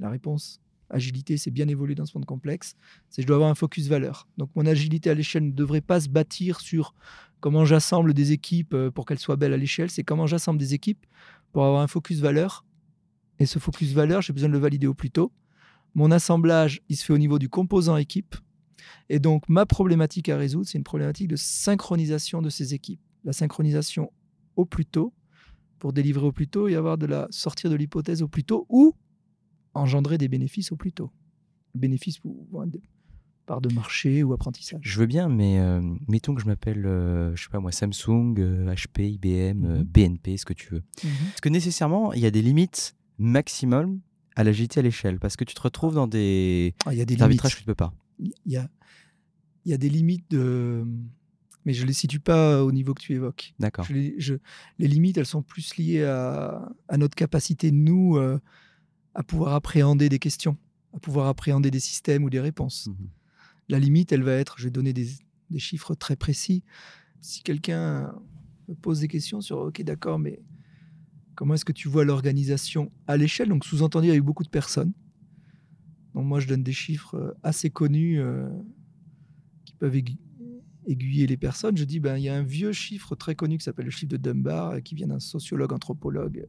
[0.00, 0.60] La réponse
[0.90, 2.74] agilité, c'est bien évolué dans ce monde complexe,
[3.10, 4.28] c'est je dois avoir un focus valeur.
[4.38, 6.94] Donc mon agilité à l'échelle ne devrait pas se bâtir sur
[7.40, 10.74] comment j'assemble des équipes euh, pour qu'elles soient belles à l'échelle, c'est comment j'assemble des
[10.74, 11.04] équipes
[11.52, 12.64] pour avoir un focus valeur
[13.38, 15.32] Et ce focus valeur, j'ai besoin de le valider au plus tôt.
[15.94, 18.34] Mon assemblage, il se fait au niveau du composant équipe.
[19.08, 23.00] Et donc, ma problématique à résoudre, c'est une problématique de synchronisation de ces équipes.
[23.24, 24.12] La synchronisation
[24.56, 25.12] au plus tôt,
[25.78, 28.66] pour délivrer au plus tôt et avoir de la sortir de l'hypothèse au plus tôt
[28.68, 28.94] ou
[29.74, 31.10] engendrer des bénéfices au plus tôt.
[31.74, 32.80] Bénéfices ou des
[33.44, 34.80] part de marché ou apprentissage.
[34.82, 38.34] Je veux bien, mais euh, mettons que je m'appelle, euh, je sais pas moi, Samsung,
[38.34, 40.82] HP, IBM, BNP, ce que tu veux.
[40.98, 41.12] Est-ce mhm.
[41.42, 44.00] que nécessairement, il y a des limites maximum
[44.36, 45.18] à l'agilité à l'échelle?
[45.18, 47.64] Parce que tu te retrouves dans des, ah, il y a des arbitrages que tu
[47.64, 47.92] ne peux pas.
[48.18, 48.68] Il y a,
[49.64, 50.86] il y a des limites de
[51.64, 53.54] mais je ne les situe pas au niveau que tu évoques.
[53.58, 53.86] D'accord.
[53.90, 54.16] Les,
[54.78, 58.38] les, limites, elles sont plus liées à, à notre capacité, nous, euh,
[59.14, 60.56] à pouvoir appréhender des questions,
[60.94, 62.88] à pouvoir appréhender des systèmes ou des réponses.
[62.88, 63.08] Mhm.
[63.68, 65.08] La limite, elle va être, je vais donner des,
[65.50, 66.62] des chiffres très précis.
[67.20, 68.14] Si quelqu'un
[68.68, 70.42] me pose des questions sur, OK, d'accord, mais
[71.34, 73.48] comment est-ce que tu vois l'organisation à l'échelle?
[73.48, 74.92] Donc, sous-entendu, avec beaucoup de personnes.
[76.14, 78.48] Donc, moi, je donne des chiffres euh, assez connus euh,
[79.64, 79.96] qui peuvent
[80.86, 83.64] aiguiller les personnes, je dis, ben, il y a un vieux chiffre très connu qui
[83.64, 86.46] s'appelle le chiffre de Dunbar, euh, qui vient d'un sociologue anthropologue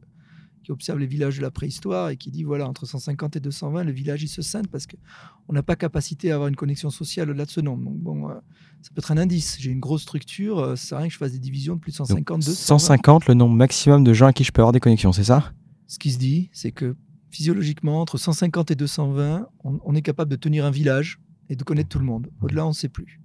[0.66, 3.84] qui observe les villages de la préhistoire et qui dit, voilà, entre 150 et 220,
[3.84, 7.30] le village, il se scinde parce qu'on n'a pas capacité à avoir une connexion sociale
[7.30, 7.84] au-delà de ce nombre.
[7.84, 8.34] Donc, bon, euh,
[8.82, 9.58] ça peut être un indice.
[9.60, 11.80] J'ai une grosse structure, euh, ça sert à rien que je fasse des divisions de
[11.80, 12.56] plus de 150, 220.
[12.56, 15.52] 150, le nombre maximum de gens à qui je peux avoir des connexions, c'est ça?
[15.86, 16.96] Ce qui se dit, c'est que
[17.30, 21.62] physiologiquement, entre 150 et 220, on, on est capable de tenir un village et de
[21.62, 22.28] connaître tout le monde.
[22.40, 23.20] Au-delà, on ne sait plus.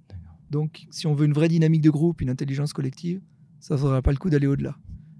[0.52, 3.22] Donc, si on veut une vraie dynamique de groupe, une intelligence collective,
[3.58, 4.76] ça ne vaudra pas le coup d'aller au-delà.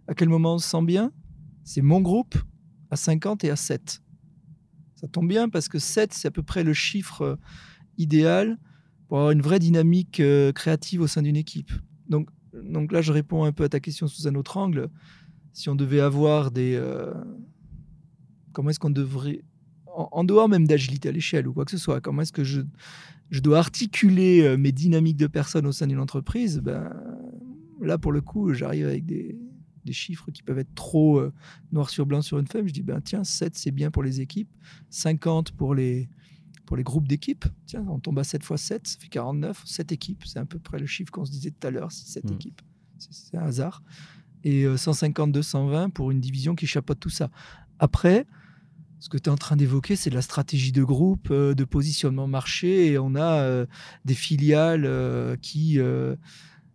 [0.06, 1.10] À quel moment on se sent bien?
[1.64, 2.36] C'est mon groupe
[2.90, 4.02] à 50 et à 7.
[4.94, 7.36] Ça tombe bien parce que 7, c'est à peu près le chiffre euh,
[7.96, 8.58] idéal
[9.08, 11.72] pour avoir une vraie dynamique euh, créative au sein d'une équipe.
[12.10, 14.90] Donc, donc là, je réponds un peu à ta question sous un autre angle.
[15.54, 16.74] Si on devait avoir des...
[16.74, 17.14] Euh,
[18.52, 19.42] comment est-ce qu'on devrait...
[20.10, 22.62] en dehors même d'agilité à l'échelle ou quoi que ce soit, comment est-ce que je
[23.32, 26.92] je dois articuler euh, mes dynamiques de personnes au sein d'une entreprise, ben,
[27.80, 29.36] là, pour le coup, j'arrive avec des,
[29.90, 31.32] chiffres qui peuvent être trop euh,
[31.72, 32.68] noir sur blanc sur une feuille.
[32.68, 34.50] Je dis, ben, tiens, 7, c'est bien pour les équipes,
[34.90, 36.08] 50 pour les,
[36.66, 37.46] pour les groupes d'équipes.
[37.66, 39.62] Tiens, on tombe à 7 fois 7, ça fait 49.
[39.64, 42.24] 7 équipes, c'est à peu près le chiffre qu'on se disait tout à l'heure, 7
[42.24, 42.32] mmh.
[42.34, 42.62] équipes.
[42.98, 43.82] C'est un hasard.
[44.44, 47.30] Et 150, euh, 220 pour une division qui chapeaute tout ça.
[47.78, 48.26] Après,
[49.02, 51.64] ce que tu es en train d'évoquer, c'est de la stratégie de groupe, euh, de
[51.64, 53.66] positionnement marché, et on a euh,
[54.04, 55.80] des filiales euh, qui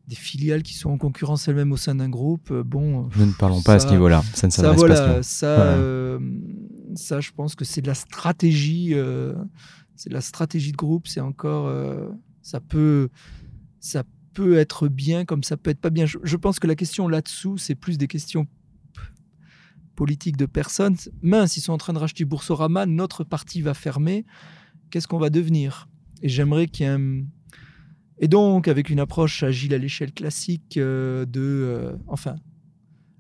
[0.08, 2.54] des filiales qui sont en concurrence elles-mêmes au sein d'un groupe.
[2.54, 4.24] bon, nous ne parlons pas à ce niveau-là.
[4.34, 5.24] Ça ne s'adresse pas.
[5.24, 5.78] Ça,
[6.96, 8.94] ça, je pense que c'est de la stratégie.
[9.96, 11.08] c'est de la stratégie de groupe.
[11.08, 11.74] C'est encore,
[12.42, 13.10] ça peut,
[13.82, 16.06] ça peut être bien comme ça peut être pas bien.
[16.06, 18.48] je pense que la question là-dessous, c'est plus des questions
[19.98, 20.96] politique de personnes.
[21.22, 24.26] Mince, ils sont en train de racheter Boursorama, notre parti va fermer.
[24.90, 25.90] Qu'est-ce qu'on va devenir?
[26.22, 27.26] Et j'aimerais qu'il y ait.
[28.20, 31.42] Et donc, avec une approche agile à l'échelle classique euh, de...
[31.42, 32.36] Euh, enfin,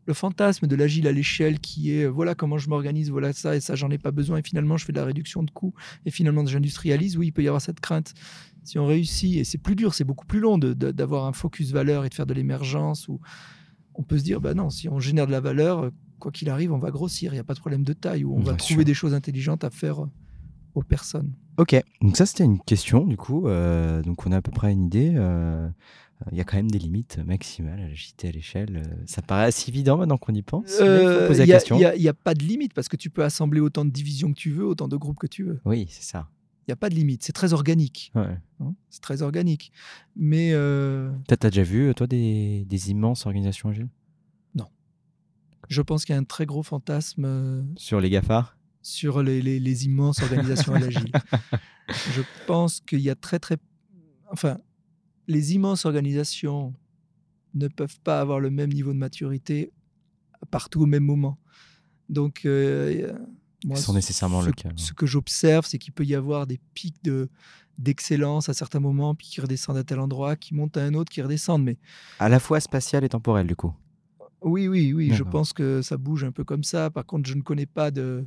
[0.06, 3.56] le fantasme de l'agile à l'échelle qui est euh, voilà comment je m'organise, voilà ça,
[3.56, 5.74] et ça, j'en ai pas besoin, et finalement, je fais de la réduction de coûts,
[6.06, 7.18] et finalement, j'industrialise.
[7.18, 8.14] Oui, il peut y avoir cette crainte.
[8.64, 12.06] Si on réussit, et c'est plus dur, c'est beaucoup plus long d'avoir un focus valeur
[12.06, 13.20] et de faire de l'émergence, ou
[13.94, 16.72] on peut se dire, bah non, si on génère de la valeur, quoi qu'il arrive,
[16.74, 17.34] on va grossir.
[17.34, 19.64] Il n'y a pas de problème de taille ou on va trouver des choses intelligentes
[19.64, 20.10] à faire euh,
[20.76, 21.34] aux personnes.
[21.58, 23.48] Ok, donc ça c'était une question du coup.
[23.48, 25.14] Euh, donc on a à peu près une idée.
[25.16, 25.68] Euh,
[26.32, 28.82] il y a quand même des limites maximales à l'agilité à l'échelle.
[29.06, 30.78] Ça paraît assez évident maintenant qu'on y pense.
[30.80, 34.38] Il n'y a, pas de limite parce que tu peux assembler autant de divisions que
[34.38, 35.62] tu veux, autant de groupes que tu veux.
[35.66, 36.28] Oui, c'est ça.
[36.62, 37.24] Il n'y a pas de limite.
[37.24, 38.12] C'est très organique.
[38.16, 39.72] Hein, c'est très organique.
[40.16, 40.50] Mais.
[41.28, 43.88] Tu as, déjà vu, toi, des, des immenses organisations agiles?
[45.68, 47.26] Je pense qu'il y a un très gros fantasme.
[47.26, 51.12] Euh, sur les GAFAR Sur les, immenses organisations à l'agile.
[51.90, 53.58] Je pense qu'il y a très, très.
[54.30, 54.58] Enfin,
[55.28, 56.74] les immenses organisations
[57.54, 59.72] ne peuvent pas avoir le même niveau de maturité
[60.52, 61.38] partout au même moment.
[62.10, 63.14] Donc, euh,
[63.66, 64.70] moi, sont nécessairement ce, le cas.
[64.76, 67.30] Ce que j'observe, c'est qu'il peut y avoir des pics de
[67.78, 71.12] d'excellence à certains moments, puis qui redescendent à tel endroit, qui montent à un autre,
[71.12, 71.64] qui redescendent.
[71.64, 71.78] Mais
[72.18, 73.74] à la fois spatial et temporel, du coup.
[74.42, 75.12] Oui, oui, oui.
[75.14, 76.90] Je pense que ça bouge un peu comme ça.
[76.90, 78.26] Par contre, je ne connais pas de,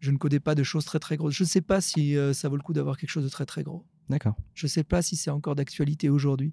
[0.00, 1.34] je ne connais pas de choses très très grosses.
[1.34, 3.46] Je ne sais pas si euh, ça vaut le coup d'avoir quelque chose de très
[3.46, 3.84] très gros.
[4.08, 4.34] D'accord.
[4.54, 6.52] Je ne sais pas si c'est encore d'actualité aujourd'hui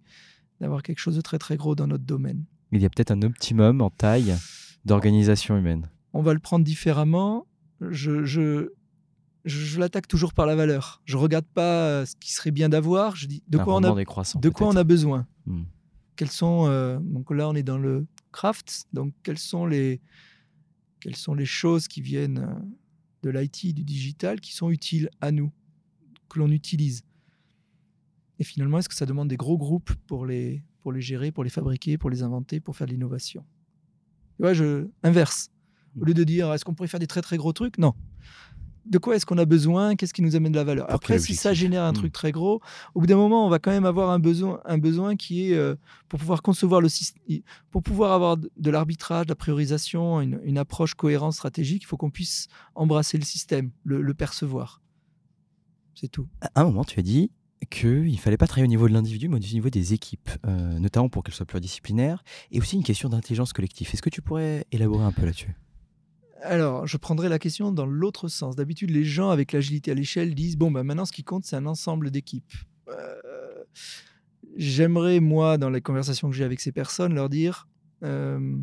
[0.61, 2.45] d'avoir quelque chose de très très gros dans notre domaine.
[2.71, 4.35] Il y a peut-être un optimum en taille
[4.85, 5.89] d'organisation humaine.
[6.13, 7.47] On va le prendre différemment.
[7.81, 8.69] Je, je,
[9.43, 11.01] je, l'attaque toujours par la valeur.
[11.05, 13.15] Je regarde pas euh, ce qui serait bien d'avoir.
[13.15, 15.25] Je dis de quoi on a, de quoi on a besoin?
[15.47, 15.63] Hmm.
[16.15, 18.85] Quels sont euh, donc là on est dans le craft.
[18.93, 20.01] Donc, quels sont les,
[20.99, 22.53] Quelles sont les choses qui viennent euh,
[23.23, 25.51] de l'IT, du digital, qui sont utiles à nous,
[26.29, 27.03] que l'on utilise?
[28.39, 31.43] Et finalement, est-ce que ça demande des gros groupes pour les, pour les gérer, pour
[31.43, 33.45] les fabriquer, pour les inventer, pour faire de l'innovation?
[34.39, 35.51] Ouais, je inverse.
[35.99, 37.77] Au lieu de dire est-ce qu'on pourrait faire des très très gros trucs?
[37.77, 37.93] Non
[38.85, 40.89] de quoi est-ce qu'on a besoin, qu'est-ce qui nous amène de la valeur.
[40.89, 41.95] Après, si ça génère un hmm.
[41.95, 42.61] truc très gros,
[42.95, 45.55] au bout d'un moment, on va quand même avoir un besoin, un besoin qui est
[45.55, 45.75] euh,
[46.09, 50.93] pour pouvoir concevoir le système, pour pouvoir avoir de l'arbitrage, de la priorisation, une, approche
[50.95, 54.81] cohérente, stratégique, il faut qu'on puisse embrasser le système, le, percevoir.
[55.95, 56.27] C'est tout.
[56.41, 57.31] À un moment, tu as dit
[57.69, 60.79] qu'il ne fallait pas travailler au niveau de l'individu, mais au niveau des équipes, euh,
[60.79, 63.89] notamment pour qu'elles soient pluridisciplinaires, et aussi une question d'intelligence collective.
[63.93, 65.55] Est-ce que tu pourrais élaborer un peu là-dessus?
[66.41, 68.55] Alors, je prendrai la question dans l'autre sens.
[68.55, 71.55] D'habitude, les gens avec l'agilité à l'échelle disent bon, ben maintenant, ce qui compte, c'est
[71.55, 72.51] un ensemble d'équipes.
[72.87, 73.63] Euh,
[74.55, 77.67] j'aimerais, moi, dans les conversations que j'ai avec ces personnes, leur dire
[78.03, 78.57] euh,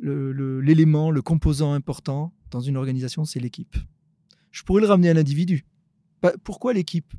[0.00, 3.76] l'élément, le, composant important dans une organisation, c'est l'équipe.
[4.50, 5.66] Je pourrais le ramener à l'individu.
[6.42, 7.12] Pourquoi l'équipe?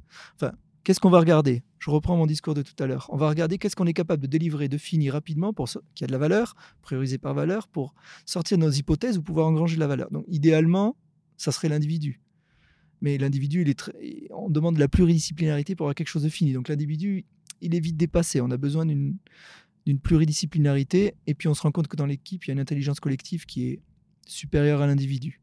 [0.84, 1.64] Qu'est-ce qu'on va regarder?
[1.78, 3.08] Je reprends mon discours de tout à l'heure.
[3.12, 6.08] On va regarder qu'est-ce qu'on est capable de délivrer, de finir rapidement pour qu'il a
[6.08, 7.94] de la valeur, prioriser par valeur, pour
[8.26, 10.10] sortir nos hypothèses ou pouvoir engranger de la valeur.
[10.12, 10.98] Donc, idéalement,
[11.38, 12.22] ça serait l'individu.
[13.02, 13.66] Mais l'individu,
[14.32, 16.54] on demande de la pluridisciplinarité pour avoir quelque chose de fini.
[16.54, 17.26] Donc, l'individu,
[17.62, 18.42] il est vite dépassé.
[18.42, 19.20] On a besoin d'une
[20.02, 21.16] pluridisciplinarité.
[21.28, 23.46] Et puis, on se rend compte que dans l'équipe, il y a une intelligence collective
[23.46, 23.82] qui est
[24.28, 25.42] supérieure à l'individu.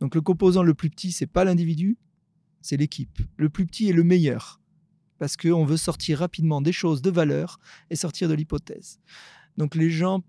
[0.00, 1.96] Donc, le composant le plus petit, c'est pas l'individu,
[2.60, 3.20] c'est l'équipe.
[3.36, 4.60] Le plus petit est le meilleur
[5.22, 8.98] parce qu'on veut sortir rapidement des choses de valeur et sortir de l'hypothèse.
[9.56, 10.20] Donc les gens,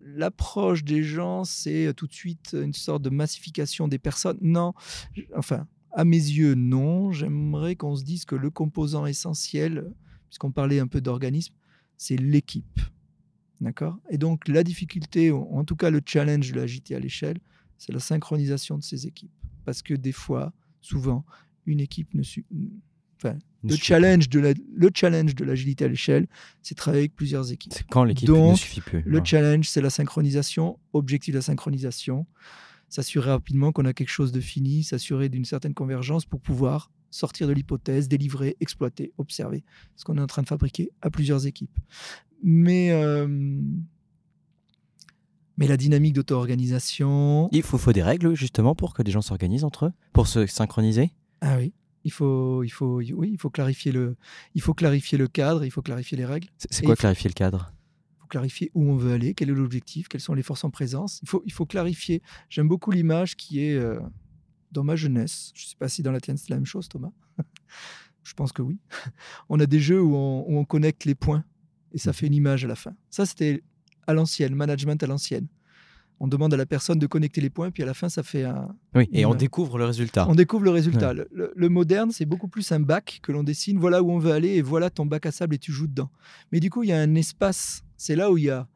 [0.00, 4.38] l'approche des gens, c'est tout de suite une sorte de massification des personnes.
[4.40, 4.74] Non,
[5.36, 7.12] enfin, à mes yeux, non.
[7.12, 9.94] J'aimerais qu'on se dise que le composant essentiel,
[10.28, 11.54] puisqu'on parlait un peu d'organisme,
[11.96, 12.80] c'est l'équipe.
[13.60, 14.00] D'accord?
[14.10, 17.38] Et donc la difficulté, en tout cas le challenge de l'agité à l'échelle,
[17.78, 19.30] c'est la synchronisation de ces équipes.
[19.64, 21.24] Parce que des fois, souvent,
[21.66, 22.24] une équipe ne,
[23.64, 26.26] le challenge, de la, le challenge de l'agilité à l'échelle,
[26.62, 27.72] c'est travailler avec plusieurs équipes.
[27.74, 29.02] C'est quand l'équipe ne suffit plus.
[29.06, 30.78] Le challenge, c'est la synchronisation.
[30.92, 32.26] Objectif de la synchronisation,
[32.88, 37.46] s'assurer rapidement qu'on a quelque chose de fini, s'assurer d'une certaine convergence pour pouvoir sortir
[37.46, 39.64] de l'hypothèse, délivrer, exploiter, observer
[39.96, 41.78] ce qu'on est en train de fabriquer à plusieurs équipes.
[42.42, 43.28] Mais, euh,
[45.56, 47.48] mais la dynamique d'auto-organisation...
[47.52, 50.46] Il faut, faut des règles justement pour que des gens s'organisent entre eux, pour se
[50.46, 51.10] synchroniser?
[51.40, 51.72] Ah oui.
[52.04, 54.16] Il faut, il faut, oui, il faut clarifier le,
[54.54, 56.48] il faut clarifier le cadre, il faut clarifier les règles.
[56.70, 57.72] C'est quoi clarifier le cadre?
[58.16, 60.70] Il faut clarifier où on veut aller, quel est l'objectif, quelles sont les forces en
[60.70, 61.20] présence.
[61.22, 62.22] Il faut, il faut clarifier.
[62.48, 64.00] J'aime beaucoup l'image qui est euh,
[64.72, 65.52] dans ma jeunesse.
[65.54, 67.12] Je ne sais pas si dans la tienne c'est la même chose, Thomas.
[68.24, 68.78] Je pense que oui.
[69.48, 71.44] On a des jeux où on, où on connecte les points
[71.92, 72.14] et ça mmh.
[72.14, 72.94] fait une image à la fin.
[73.10, 73.62] Ça, c'était
[74.06, 75.46] à l'ancienne, management à l'ancienne
[76.22, 78.44] on demande à la personne de connecter les points, puis à la fin, ça fait
[78.44, 78.76] un.
[78.94, 80.24] Oui, et on découvre le résultat.
[80.28, 81.12] On découvre le résultat.
[81.12, 83.76] Le, moderne, c'est beaucoup plus un bac que l'on dessine.
[83.76, 86.10] Voilà où on veut aller, et voilà ton bac à sable, et tu joues dedans.
[86.52, 87.82] Mais du coup, il y a un espace.
[87.96, 88.68] C'est là où il y a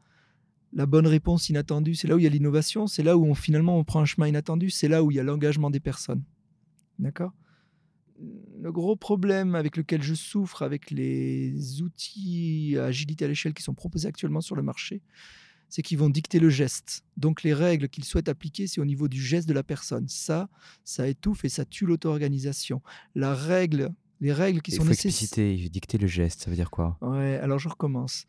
[0.73, 1.95] la bonne réponse inattendue.
[1.95, 2.85] C'est là où il y a l'innovation.
[2.85, 4.69] C'est là où on, finalement on prend un chemin inattendu.
[4.69, 6.23] C'est là où il y a l'engagement des personnes.
[6.99, 7.31] D'accord?
[8.61, 13.63] Le gros problème avec lequel je souffre avec les outils à agilité à l'échelle qui
[13.63, 15.01] sont proposés actuellement sur le marché,
[15.69, 17.03] c'est qu'ils vont dicter le geste.
[17.17, 20.07] Donc les règles qu'ils souhaitent appliquer, c'est au niveau du geste de la personne.
[20.07, 20.49] Ça,
[20.83, 22.81] ça étouffe et ça tue l'auto-organisation.
[23.15, 25.69] La règle, les règles qui sont nécessaires.
[25.69, 26.97] dicter le geste, ça veut dire quoi?
[27.01, 28.25] Ouais, alors je recommence.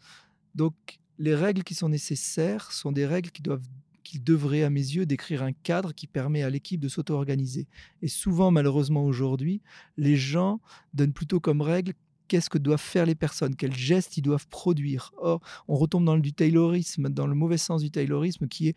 [0.54, 0.74] Donc
[1.18, 3.66] les règles qui sont nécessaires sont des règles qui doivent
[4.08, 7.66] qui devraient, à mes yeux, décrire un cadre qui permet à l'équipe de s'auto-organiser.
[8.00, 9.60] Et souvent, malheureusement, aujourd'hui,
[9.98, 10.62] les gens
[10.94, 11.92] donnent plutôt comme règle
[12.28, 15.12] qu'est-ce que doivent faire les personnes, quels gestes ils doivent produire.
[15.18, 18.74] Or, on retombe dans le taylorisme, dans le mauvais sens du taylorisme qui est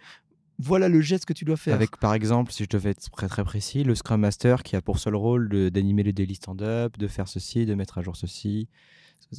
[0.57, 1.73] voilà le geste que tu dois faire.
[1.73, 4.81] Avec par exemple, si je devais être très très précis, le Scrum Master qui a
[4.81, 8.67] pour seul rôle d'animer le daily stand-up, de faire ceci, de mettre à jour ceci.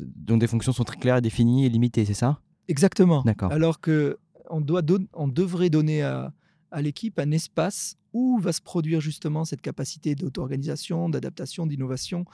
[0.03, 2.41] dont des fonctions sont très claires et définies et limitées, c'est ça?
[2.69, 3.23] Exactement.
[3.23, 3.53] D'accord.
[3.53, 4.19] Alors que
[4.51, 4.83] on, doit
[5.15, 6.33] on devrait donner à,
[6.71, 12.25] à l'équipe un espace où va se produire justement cette capacité d'auto-organisation, d'adaptation, d'innovation,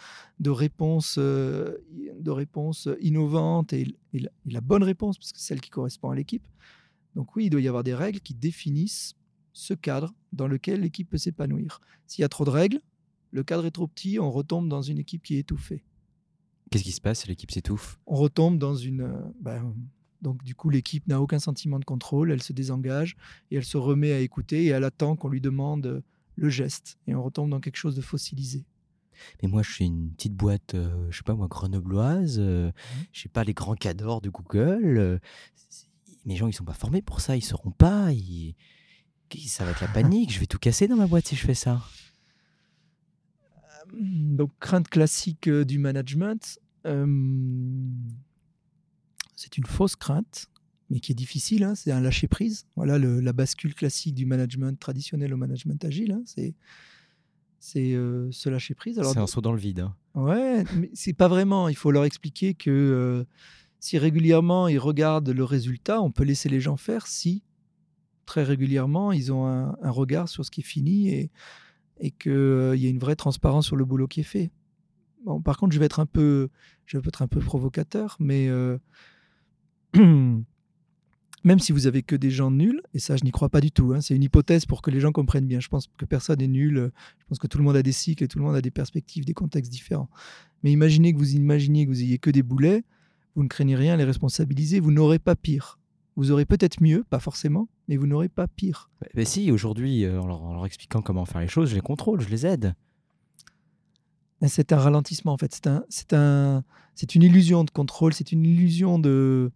[0.41, 1.79] de réponse, euh,
[2.19, 6.47] de réponse innovante et, la, bonne réponse, parce que c'est celle qui correspond à l'équipe.
[7.15, 9.15] Donc oui, il doit y avoir des règles qui définissent
[9.53, 11.81] ce cadre dans lequel l'équipe peut s'épanouir.
[12.07, 12.81] S'il y a trop de règles,
[13.31, 15.85] le cadre est trop petit, on retombe dans une équipe qui est étouffée.
[16.71, 17.99] Qu'est-ce qui se passe si l'équipe s'étouffe?
[18.07, 19.03] On retombe dans une...
[19.03, 19.75] Euh, ben,
[20.23, 23.17] donc du coup, l'équipe n'a aucun sentiment de contrôle, elle se désengage
[23.51, 26.03] et elle se remet à écouter et elle attend qu'on lui demande
[26.37, 26.99] le geste.
[27.07, 28.65] Et on retombe dans quelque chose de fossilisé.
[29.43, 32.37] Mais moi, je suis une petite boîte, euh, je sais pas moi, grenobloise.
[32.39, 32.73] Euh, mmh.
[33.13, 34.99] je sais pas les grands cadors de Google.
[34.99, 35.19] Euh,
[36.25, 38.55] mes gens, ils sont pas formés pour ça, ils sauront pas, ils...
[39.47, 41.55] ça va être la panique, je vais tout casser dans ma boîte si je fais
[41.55, 41.83] ça.
[43.93, 47.07] Donc, crainte classique euh, du management, euh,
[49.39, 50.47] c'est une fausse crainte,
[50.91, 52.67] mais qui est difficile, hein, c'est un lâcher-prise.
[52.75, 56.55] Voilà la bascule classique du management traditionnel au management agile, hein, c'est
[57.61, 59.01] c'est euh, se lâcher prise.
[59.03, 59.81] C'est un saut dans le vide.
[59.81, 59.95] Hein.
[60.15, 61.69] Ouais, mais c'est pas vraiment.
[61.69, 63.25] Il faut leur expliquer que
[63.81, 67.43] si régulièrement ils regardent le résultat, on peut laisser les gens faire si
[68.27, 71.31] très régulièrement ils ont un, regard sur ce qui est fini et,
[72.01, 74.51] et qu'il euh, y a une vraie transparence sur le boulot qui est fait.
[75.25, 76.49] Bon, par contre, je vais être un peu,
[76.87, 78.79] je vais être un peu provocateur, mais euh,
[81.45, 83.71] même si vous avez que des gens nuls, et ça je n'y crois pas du
[83.71, 85.61] tout, hein, c'est une hypothèse pour que les gens comprennent bien.
[85.61, 88.25] Je pense que personne n'est nul, je pense que tout le monde a des cycles
[88.25, 90.11] et tout le monde a des perspectives, des contextes différents.
[90.63, 92.85] Mais imaginez que vous imaginiez que vous ayez que des boulets,
[93.37, 95.79] vous ne craignez rien les responsabiliser, vous n'aurez pas pire.
[96.17, 98.91] Vous aurez peut-être mieux, pas forcément, mais vous n'aurez pas pire.
[99.15, 102.29] Mais si, aujourd'hui, euh, en, leur expliquant comment faire les choses, je les contrôle, je
[102.29, 102.75] les aide.
[104.47, 105.53] C'est un ralentissement, en fait.
[105.53, 106.63] C'est un, c'est un,
[106.95, 109.51] c'est une illusion de contrôle, c'est une illusion de,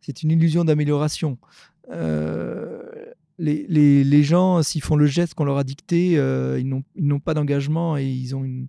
[0.00, 1.38] c'est une illusion d'amélioration.
[1.90, 2.82] Euh,
[3.38, 6.84] les, les, les, gens, s'ils font le geste qu'on leur a dicté, euh, ils, n'ont,
[6.94, 8.68] ils n'ont pas d'engagement et ils ont une,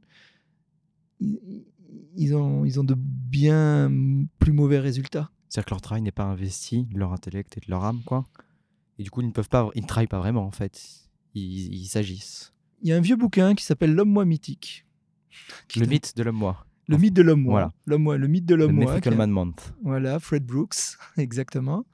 [1.19, 3.91] ils ont, ils ont de bien
[4.39, 5.31] plus mauvais résultats.
[5.49, 8.25] C'est-à-dire que leur travail n'est pas investi de leur intellect et de leur âme, quoi.
[8.99, 10.81] Et du coup, ils ne peuvent pas, ils ne travaillent pas vraiment, en fait.
[11.35, 12.51] Ils, s'agissent.
[12.81, 14.86] Il y a un vieux bouquin qui s'appelle L'homme-moi mythique.
[15.75, 16.65] Le mythe de l'homme-moi.
[16.87, 17.51] Le mythe de l'homme-moi.
[17.51, 17.73] Voilà.
[17.85, 18.85] L'homme-moi, le mythe de l'homme-moi.
[18.85, 18.91] Le
[19.83, 21.85] Voilà, Fred Brooks, exactement.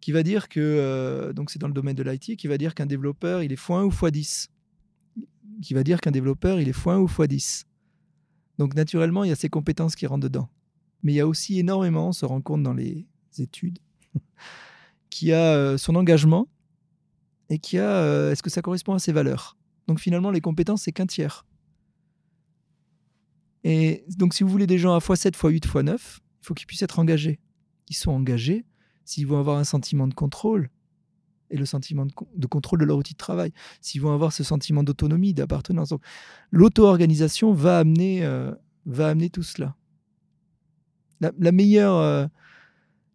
[0.00, 2.74] Qui va dire que, euh, donc c'est dans le domaine de l'IT, qui va dire
[2.74, 4.48] qu'un développeur, il est x1 ou x10.
[5.62, 7.64] Qui va dire qu'un développeur, il est x1 ou x10.
[8.58, 10.48] Donc naturellement, il y a ces compétences qui rentrent dedans.
[11.02, 13.06] Mais il y a aussi énormément, on se rend compte dans les
[13.38, 13.78] études,
[15.10, 16.48] qui a euh, son engagement
[17.48, 19.56] et qui a euh, est-ce que ça correspond à ses valeurs?
[19.86, 21.44] Donc finalement, les compétences, c'est qu'un tiers.
[23.64, 26.82] Et donc si vous voulez des gens à x7, x8, x9, il faut qu'ils puissent
[26.82, 27.40] être engagés.
[27.88, 28.64] Ils sont engagés
[29.04, 30.70] s'ils vont avoir un sentiment de contrôle,
[31.50, 34.82] et le sentiment de, contrôle de leur outil de travail, s'ils vont avoir ce sentiment
[34.82, 35.94] d'autonomie, d'appartenance.
[36.50, 38.52] l'auto-organisation va amener, euh,
[39.32, 39.76] tout cela.
[41.20, 42.26] La, meilleure, euh,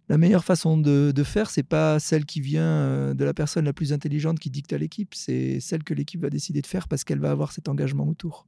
[0.07, 3.65] la meilleure façon de, de faire, c'est pas celle qui vient euh, de la personne
[3.65, 6.87] la plus intelligente qui dicte à l'équipe, c'est celle que l'équipe va décider de faire
[6.87, 8.47] parce qu'elle va avoir cet engagement autour.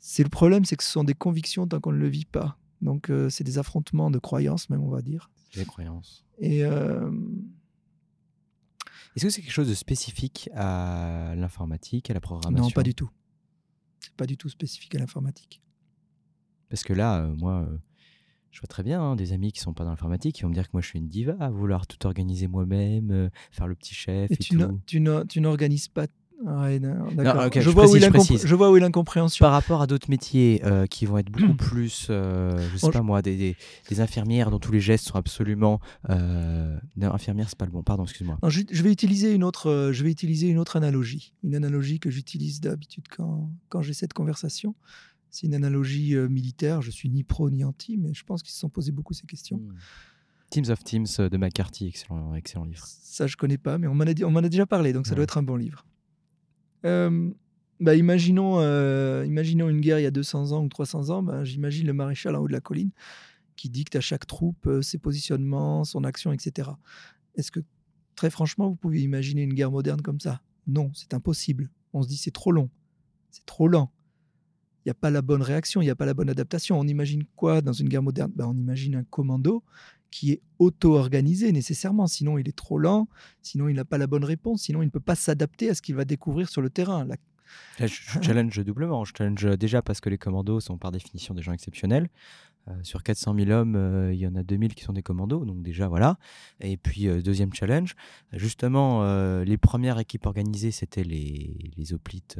[0.00, 2.58] C'est le problème, c'est que ce sont des convictions tant qu'on ne le vit pas.
[2.80, 5.30] Donc c'est des affrontements de croyances, même on va dire.
[5.54, 6.24] Des croyances.
[6.38, 6.64] Et
[9.16, 12.66] est-ce que c'est quelque chose de spécifique à l'informatique, à la programmation?
[12.66, 13.10] Non, pas du tout.
[13.98, 15.60] C'est pas du tout spécifique à l'informatique.
[16.68, 17.76] Parce que là, euh, moi, euh,
[18.52, 20.54] je vois très bien hein, des amis qui sont pas dans l'informatique qui vont me
[20.54, 23.74] dire que moi je suis une diva, à vouloir tout organiser moi-même, euh, faire le
[23.74, 24.80] petit chef et, tu tout.
[24.86, 26.06] Tu n'organises pas
[26.42, 29.44] je, vois où je, vois où est l'incompréhension.
[29.44, 33.02] Par rapport à d'autres métiers euh, qui vont être beaucoup plus, euh, je sais pas
[33.02, 33.56] moi, des,
[33.88, 35.80] des, infirmières dont tous les gestes sont absolument.
[36.08, 36.76] Euh...
[36.96, 37.82] Non, infirmière, c'est pas le bon.
[37.82, 38.38] Pardon, excuse-moi.
[38.48, 42.10] Je, vais utiliser une autre, euh, je vais utiliser une autre analogie, une analogie que
[42.10, 44.74] j'utilise d'habitude quand, quand j'ai cette conversation.
[45.30, 46.82] C'est une analogie euh, militaire.
[46.82, 49.26] Je suis ni pro ni anti, mais je pense qu'ils se sont posés beaucoup ces
[49.26, 49.58] questions.
[49.58, 49.74] Hmm.
[50.50, 52.84] Teams of Teams de McCarthy, excellent, excellent livre.
[52.84, 55.38] Ça, je connais pas, mais on m'en a, a déjà parlé, donc ça doit être
[55.38, 55.84] un bon livre.
[56.84, 57.30] Euh,
[57.80, 61.22] bah, imaginons, euh, imaginons une guerre il y a 200 ans ou 300 ans.
[61.22, 62.90] Bah, J'imagine le maréchal en haut de la colline
[63.56, 66.70] qui dicte à chaque troupe euh, ses positionnements, son action, etc.
[67.34, 67.60] Est-ce que,
[68.16, 70.40] très franchement, vous pouvez imaginer une guerre moderne comme ça?
[70.66, 71.70] Non, c'est impossible.
[71.92, 72.70] On se dit c'est trop long,
[73.30, 73.92] c'est trop lent.
[74.84, 76.78] Il n'y a pas la bonne réaction, il n'y a pas la bonne adaptation.
[76.78, 78.32] On imagine quoi dans une guerre moderne?
[78.34, 79.62] Bah, On imagine un commando
[80.10, 83.08] qui est auto-organisé nécessairement, sinon il est trop lent,
[83.42, 85.82] sinon il n'a pas la bonne réponse, sinon il ne peut pas s'adapter à ce
[85.82, 87.06] qu'il va découvrir sur le terrain.
[87.78, 87.86] je
[88.20, 89.04] challenge doublement.
[89.04, 92.08] Je challenge déjà parce que les commandos sont par définition des gens exceptionnels.
[92.68, 95.44] Euh, sur 400 000 hommes, euh, il y en a 2000 qui sont des commandos,
[95.44, 96.18] donc déjà voilà.
[96.60, 97.94] Et puis euh, deuxième challenge,
[98.32, 99.00] justement,
[99.42, 102.38] les premières équipes organisées, c'était les, les hoplites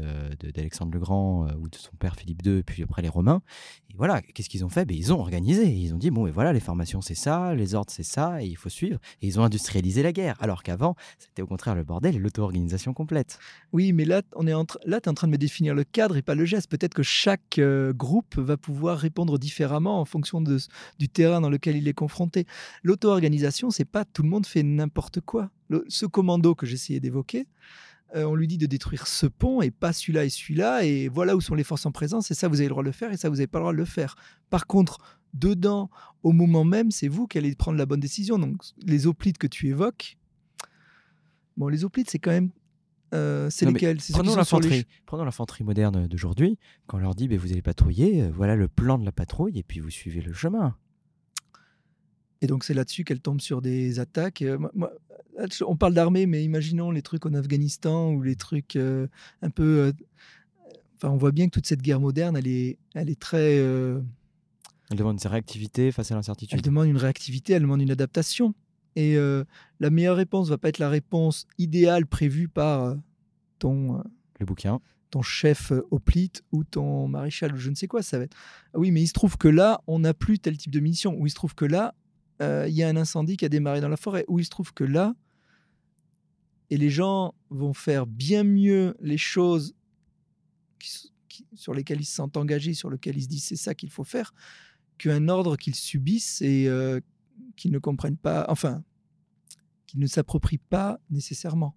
[0.55, 3.43] d'Alexandre le Grand ou de son père Philippe II, puis après les Romains.
[3.91, 4.85] Et voilà, qu'est-ce qu'ils ont fait?
[4.85, 7.75] Ben, Ils ont organisé, ils ont dit, bon, et voilà, les formations c'est ça, les
[7.75, 8.99] ordres c'est ça, et il faut suivre.
[9.23, 13.39] Et ils ont industrialisé la guerre, alors qu'avant, c'était au contraire le bordel l'auto-organisation complète.
[13.73, 16.23] Oui, mais là, on est tu es en train de me définir le cadre et
[16.23, 16.71] pas le geste.
[16.71, 17.61] Peut-être que chaque
[17.95, 20.59] groupe va pouvoir répondre différemment en fonction de,
[20.99, 22.47] du terrain dans lequel il est confronté.
[22.83, 25.51] L'auto-organisation, c'est pas tout le monde fait n'importe quoi.
[25.89, 27.47] ce commando que j'essayais d'évoquer,
[28.17, 31.37] euh, on lui dit de détruire ce pont et pas celui-là et celui-là, et voilà
[31.37, 33.13] où sont les forces en présence, et ça vous avez le droit de le faire,
[33.13, 34.17] et ça vous n'avez pas le droit de le faire.
[34.51, 34.99] Par contre,
[35.33, 35.91] dedans
[36.23, 38.39] au moment même, c'est vous qui allez prendre la bonne décision.
[38.39, 40.19] Donc les hoplites que tu évoques,
[41.57, 42.51] bon, les hoplites, c'est quand même
[43.15, 43.99] euh, c'est lesquels?
[44.13, 45.25] Prenons l'infanterie les...
[45.25, 46.59] l'infanterie moderne d'aujourd'hui.
[46.87, 49.59] Quand on leur dit ben, vous allez patrouiller, euh, voilà le plan de la patrouille,
[49.59, 50.77] et puis vous suivez le chemin.
[52.41, 54.43] Et donc c'est là-dessus qu'elle tombe sur des attaques.
[54.43, 54.59] Euh,
[55.67, 59.93] on parle d'armée, mais imaginons les trucs en Afghanistan ou les trucs un peu.
[60.97, 63.57] enfin, on voit bien que toute cette guerre moderne, elle est, elle est très.
[63.57, 66.59] Elle demande une réactivité face à l'incertitude.
[66.59, 68.55] Elle demande une réactivité, elle demande une adaptation.
[68.97, 72.97] Et la meilleure réponse va pas être la réponse idéale prévue par
[73.59, 74.03] ton
[74.39, 74.81] le bouquin,
[75.11, 78.03] ton chef hoplite ou ton maréchal ou je ne sais quoi.
[78.03, 78.37] Ça va être
[78.73, 81.15] ah oui, mais il se trouve que là, on n'a plus tel type de mission.
[81.19, 81.95] Ou il se trouve que là,
[82.41, 84.25] il y a un incendie qui a démarré dans la forêt.
[84.29, 85.15] Ou il se trouve que là,
[86.71, 89.75] et les gens vont faire bien mieux les choses
[91.55, 94.05] sur lesquelles ils se sentent engagés, sur lesquelles ils se disent c'est ça qu'il faut
[94.05, 94.33] faire,
[94.99, 96.69] qu'un ordre qu'ils subissent et
[97.57, 98.83] qu'ils ne comprennent pas, enfin,
[99.87, 101.75] qu'ils ne s'approprient pas nécessairement.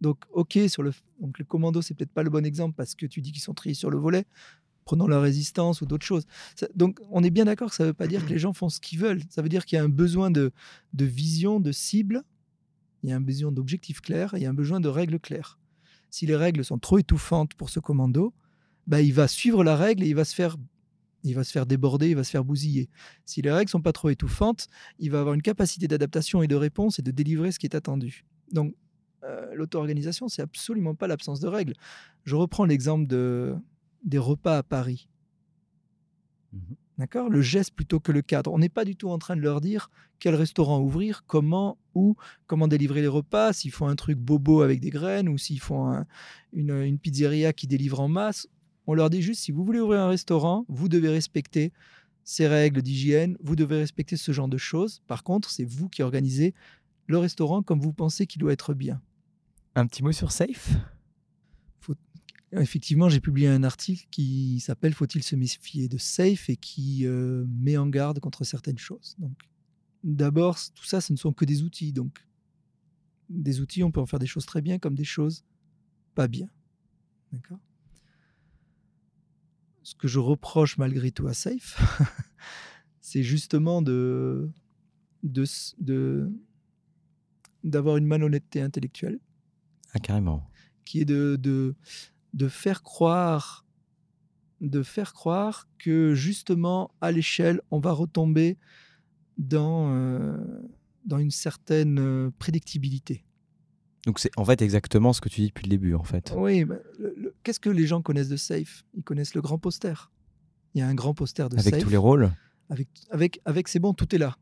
[0.00, 3.06] Donc, ok, sur le, donc le commando, c'est peut-être pas le bon exemple parce que
[3.06, 4.26] tu dis qu'ils sont triés sur le volet.
[4.84, 6.26] Prenons la résistance ou d'autres choses.
[6.74, 8.68] donc, on est bien d'accord que ça ne veut pas dire que les gens font
[8.68, 9.22] ce qu'ils veulent.
[9.30, 10.52] Ça veut dire qu'il y a un besoin de,
[10.92, 12.22] de vision, de cible,
[13.02, 15.58] il y a un besoin d'objectifs clairs, il y a un besoin de règles claires.
[16.10, 18.34] Si les règles sont trop étouffantes pour ce commando,
[18.86, 20.56] bah, il va suivre la règle et il va se faire
[21.24, 22.88] il va se faire déborder, il va se faire bousiller.
[23.24, 24.68] Si les règles sont pas trop étouffantes,
[24.98, 27.74] il va avoir une capacité d'adaptation et de réponse et de délivrer ce qui est
[27.74, 28.24] attendu.
[28.52, 28.74] Donc,
[29.24, 31.72] euh, l'auto-organisation, c'est absolument pas l'absence de règles.
[32.24, 33.54] Je reprends l'exemple de,
[34.04, 35.08] des repas à Paris.
[36.52, 37.28] Mmh D'accord?
[37.28, 38.52] Le geste plutôt que le cadre.
[38.52, 42.14] On n'est pas du tout en train de leur dire quel restaurant ouvrir, comment, où,
[42.46, 46.04] comment délivrer les repas, s'ils font un truc bobo avec des graines ou s'ils font
[46.52, 48.46] une, une, pizzeria qui délivre en masse.
[48.86, 51.72] On leur dit juste, si vous voulez ouvrir un restaurant, vous devez respecter
[52.22, 55.02] ces règles d'hygiène, vous devez respecter ce genre de choses.
[55.06, 56.54] Par contre, c'est vous qui organisez
[57.06, 59.00] le restaurant comme vous pensez qu'il doit être bien.
[59.74, 60.70] Un petit mot sur Safe?
[62.60, 67.44] Effectivement, j'ai publié un article qui s'appelle Faut-il se méfier de Safe et qui euh,
[67.48, 69.16] met en garde contre certaines choses.
[69.18, 69.36] Donc,
[70.04, 71.92] d'abord, tout ça, ce ne sont que des outils.
[71.92, 72.24] Donc,
[73.28, 75.44] des outils, on peut en faire des choses très bien comme des choses
[76.14, 76.48] pas bien.
[77.32, 77.58] D'accord?
[79.84, 81.78] Ce que je reproche malgré tout à Safe,
[83.00, 84.50] c'est justement de,
[85.22, 86.32] de,
[87.62, 89.20] d'avoir une malhonnêteté intellectuelle.
[89.92, 90.50] Ah, carrément.
[90.84, 91.76] Qui est de, de,
[92.32, 93.64] de faire croire
[94.60, 98.56] de faire croire que justement à l'échelle on va retomber
[99.36, 100.36] dans, euh,
[101.04, 103.24] dans une certaine euh, prédictibilité.
[104.06, 106.32] Donc c'est en fait exactement ce que tu dis depuis le début en fait.
[106.36, 106.76] Oui, bah,
[107.44, 108.84] qu'est-ce que les gens connaissent de Safe?
[108.94, 110.10] Ils connaissent le grand poster.
[110.74, 111.72] Il y a un grand poster de Safe.
[111.72, 112.32] Avec tous les rôles?
[112.70, 114.36] Avec, avec, avec c'est bon, tout est là.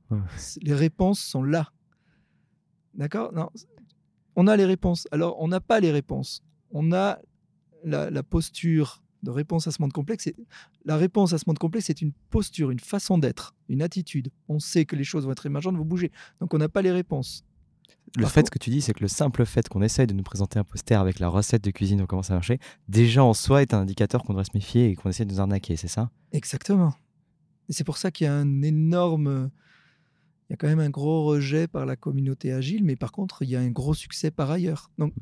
[0.63, 1.71] Les réponses sont là.
[2.95, 3.33] D'accord?
[3.33, 3.51] Non,
[4.37, 5.07] on a les réponses.
[5.11, 6.43] Alors, on n'a pas les réponses.
[6.71, 7.19] On a
[7.85, 10.31] la, la, posture de réponse à ce monde complexe.
[10.85, 14.31] La réponse à ce monde complexe, c'est une posture, une façon d'être, une attitude.
[14.49, 16.13] On sait que les choses vont être émergentes, vont bouger.
[16.41, 17.45] Donc, on n'a pas les réponses.
[18.17, 20.59] Le fait que tu dis, c'est que le simple fait qu'on essaye de nous présenter
[20.59, 23.73] un poster avec la recette de cuisine, on commence à marcher, déjà en soi est
[23.73, 26.11] un indicateur qu'on devrait se méfier et qu'on essaie de nous arnaquer, c'est ça?
[26.33, 26.95] Exactement.
[27.69, 29.51] Et c'est pour ça qu'il y a un énorme.
[30.49, 33.43] Il y a quand même un gros rejet par la communauté agile, mais par contre,
[33.43, 34.91] il y a un gros succès par ailleurs.
[34.99, 35.15] Donc,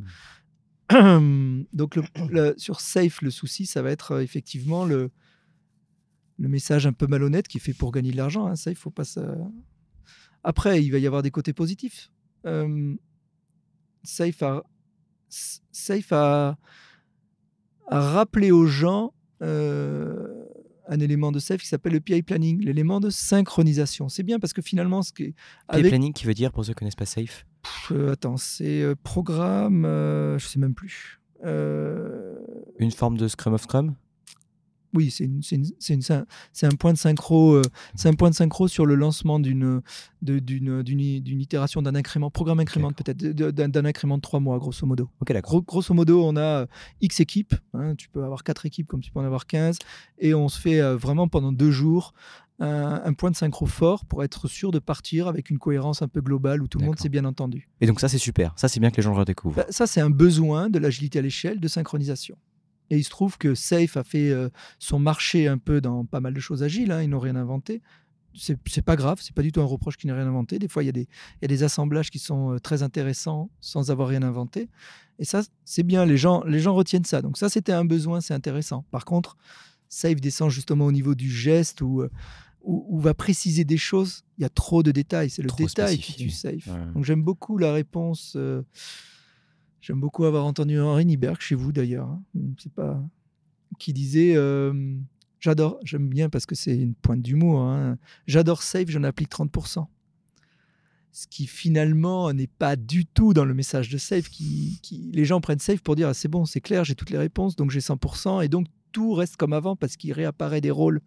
[0.91, 1.63] mmh.
[1.73, 5.11] donc le, sur Safe, le souci, ça va être euh, effectivement le,
[6.39, 8.47] le message un peu malhonnête qui fait pour gagner de l'argent.
[8.47, 8.75] Hein.
[8.75, 9.37] Faut pas ça.
[10.43, 12.11] Après, il va y avoir des côtés positifs
[12.47, 12.95] euh,
[14.03, 14.63] Safe, a,
[15.29, 16.57] Safe a,
[17.89, 19.13] rappelé aux gens
[19.43, 20.45] euh,
[20.87, 24.09] un élément de Safe qui s'appelle le PI planning, l'élément de synchronisation.
[24.09, 25.35] C'est bien parce que finalement, ce qui
[25.73, 27.47] PI planning qui veut dire pour ceux qui connaissent pas Safe
[27.91, 31.21] euh, Attends, c'est programme, je sais même plus.
[31.43, 33.95] Une forme de Scrum of Scrum?
[34.93, 37.63] Oui, c'est un point de synchro, euh,
[37.95, 39.83] c'est un point de synchro sur le lancement d'une
[40.23, 45.09] d'une itération d'un incrément, programme incrément peut-être d'un incrément de trois mois grosso modo.
[45.21, 45.33] Ok,
[45.67, 46.67] grosso modo, on a euh,
[47.01, 47.55] X équipes.
[47.73, 49.79] Hein, tu peux avoir quatre équipes comme tu peux en avoir 15
[50.19, 52.13] et on se fait euh, vraiment pendant deux jours
[52.63, 56.21] un, point de synchro fort pour être sûr de partir avec une cohérence un peu
[56.21, 57.69] globale où tout le monde s'est bien entendu.
[57.81, 58.53] Et donc ça c'est super.
[58.57, 59.57] Ça c'est bien que les gens le redécouvrent.
[59.57, 62.37] Bah, ça c'est un besoin de l'agilité à l'échelle de synchronisation.
[62.91, 66.21] Et il se trouve que Safe a fait euh, son marché un peu dans pas
[66.21, 66.91] mal de choses agiles.
[66.93, 67.83] Hein, ils n'ont rien inventé.
[68.35, 70.61] C'est pas grave, c'est pas du tout un reproche qu'ils n'aient rien inventé.
[70.61, 71.09] Des fois, il y, a des,
[71.43, 74.69] y a des assemblages qui sont euh, très intéressants sans avoir rien inventé.
[75.19, 77.23] Et ça, c'est bien, les gens, les gens retiennent ça.
[77.23, 78.85] Donc ça, c'était un besoin, c'est intéressant.
[78.91, 79.37] Par contre,
[79.89, 82.05] Safe descend justement au niveau du geste ou
[82.63, 84.23] ou, va préciser des choses.
[84.39, 85.31] Il y a trop de détails.
[85.31, 86.69] C'est le détail qui tue Safe.
[86.95, 88.37] Donc j'aime beaucoup la réponse.
[89.81, 92.09] J'aime beaucoup avoir entendu Henri Nieberg chez vous d'ailleurs.
[92.09, 92.23] Hein.
[92.75, 93.03] Pas
[93.79, 94.37] qui disait
[95.41, 97.63] J'adore, j'aime bien parce que c'est une pointe d'humour.
[97.63, 97.97] Hein.
[98.27, 99.87] J'adore Safe, j'en applique 30%.
[101.13, 104.29] Ce qui finalement n'est pas du tout dans le message de Safe.
[104.29, 104.81] Qui,
[105.13, 107.57] les gens prennent Safe pour dire ah, c'est bon, c'est clair, j'ai toutes les réponses,
[107.57, 108.45] donc j'ai 100%.
[108.45, 111.01] Et donc tout reste comme avant parce qu'il réapparaît des rôles.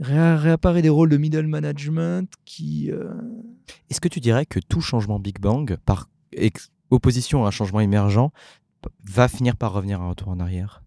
[0.00, 2.90] réapparaît des rôles de middle management qui.
[2.90, 3.14] Euh,
[3.88, 6.08] Est-ce que tu dirais que tout changement Big Bang, par
[6.92, 8.30] opposition à un changement émergent,
[9.04, 10.82] va finir par revenir un retour en arrière?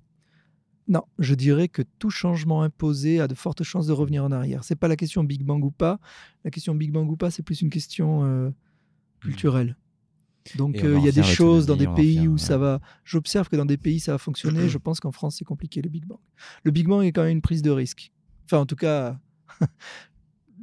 [0.88, 4.64] Non, je dirais que tout changement imposé a de fortes chances de revenir en arrière.
[4.64, 6.00] C'est pas la question Big Bang ou pas.
[6.44, 8.52] La question Big Bang ou pas, c'est plus une question euh,
[9.20, 9.78] culturelle.
[10.58, 12.80] Donc euh, il y a des choses dans des pays où ça va.
[13.04, 14.70] J'observe que dans des pays ça va fonctionner.
[14.70, 16.20] je pense qu'en France c'est compliqué le Big Bang.
[16.64, 18.12] Le Big Bang est quand même une prise de risque.
[18.46, 19.20] Enfin en tout cas,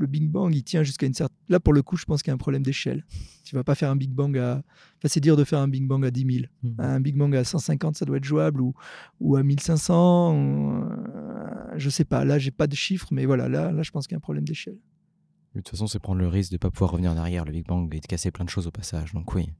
[0.03, 1.37] le Big Bang, il tient jusqu'à une certaine.
[1.49, 3.07] Là, pour le coup, je pense qu'il y a un problème d'échelle.
[3.45, 4.57] Tu vas pas faire un Big Bang à.
[4.99, 6.47] Enfin, c'est dire de faire un Big Bang à 10 000.
[6.63, 6.81] Hmm.
[6.81, 8.75] Un Big Bang à 150, ça doit être jouable, ou,
[9.21, 10.35] ou à 1500.
[10.35, 10.83] Ou...
[10.83, 12.25] Euh, je sais pas.
[12.25, 14.21] Là, j'ai pas de chiffres, mais voilà, là, là je pense qu'il y a un
[14.21, 14.77] problème d'échelle.
[15.55, 17.53] De toute façon, c'est prendre le risque de ne pas pouvoir revenir en arrière, le
[17.53, 19.13] Big Bang, et de casser plein de choses au passage.
[19.13, 19.51] Donc, oui.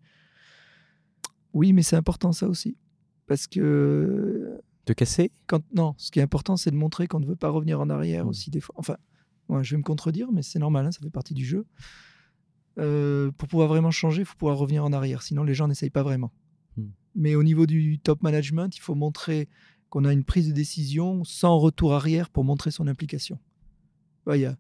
[1.53, 2.77] Oui, mais c'est important, ça aussi.
[3.29, 4.59] Parce que.
[4.87, 5.31] De casser?
[5.47, 5.63] Quand...
[5.73, 8.25] Non, ce qui est important, c'est de montrer qu'on ne veut pas revenir en arrière
[8.25, 8.31] hmm.
[8.31, 8.75] aussi, des fois.
[8.77, 8.97] Enfin
[9.61, 11.67] je vais me contredire, mais c'est normal, hein, ça fait partie du jeu.
[12.79, 15.91] Euh, pour pouvoir vraiment changer, il faut pouvoir revenir en arrière, sinon les gens n'essayent
[15.91, 16.33] pas vraiment.
[16.77, 16.89] Hmm.
[17.15, 19.49] Mais au niveau du top management, il faut montrer
[19.91, 23.39] qu'on a une prise de décision sans retour arrière pour montrer son implication.
[24.33, 24.57] Il y, a,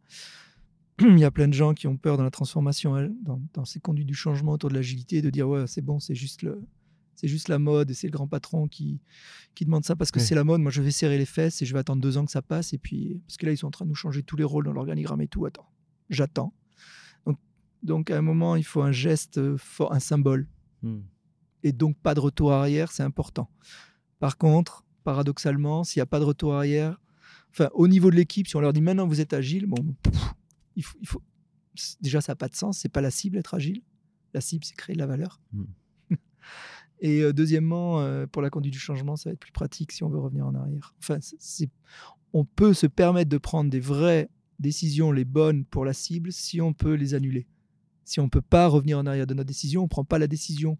[1.00, 3.80] y a plein de gens qui ont peur dans la transformation, hein, dans, dans ces
[3.80, 6.60] conduites du changement autour de l'agilité, de dire ouais c'est bon, c'est juste le,
[7.14, 9.00] c'est juste la mode et c'est le grand patron qui,
[9.54, 10.60] qui demande ça parce que c'est la mode.
[10.60, 12.72] Moi, je vais serrer les fesses et je vais attendre deux ans que ça passe.
[12.72, 14.64] Et puis, parce que là, ils sont en train de nous changer tous les rôles
[14.64, 15.44] dans l'organigramme et tout.
[15.46, 15.68] Attends,
[16.10, 16.54] j'attends.
[17.26, 17.38] Donc,
[17.82, 20.48] donc, à un moment, il faut un geste fort, un symbole.
[20.82, 21.00] Hmm.
[21.62, 23.50] Et donc, pas de retour arrière, c'est important.
[24.18, 27.00] Par contre, paradoxalement, s'il n'y a pas de retour arrière,
[27.50, 29.94] enfin, au niveau de l'équipe, si on leur dit maintenant vous êtes agile, bon,
[30.76, 31.22] il faut, il faut,
[32.00, 32.78] déjà, ça n'a pas de sens.
[32.78, 33.82] C'est pas la cible, être agile.
[34.34, 35.40] La cible, c'est créer de la valeur.
[35.52, 35.64] Hmm.
[37.02, 40.04] Et euh, deuxièmement, euh, pour la conduite du changement, ça va être plus pratique si
[40.04, 40.94] on veut revenir en arrière.
[41.00, 41.18] Enfin,
[42.32, 44.30] on peut se permettre de prendre des vraies
[44.60, 47.48] décisions, les bonnes pour la cible, si on peut les annuler.
[48.04, 50.20] Si on ne peut pas revenir en arrière de notre décision, on ne prend pas
[50.20, 50.78] la décision,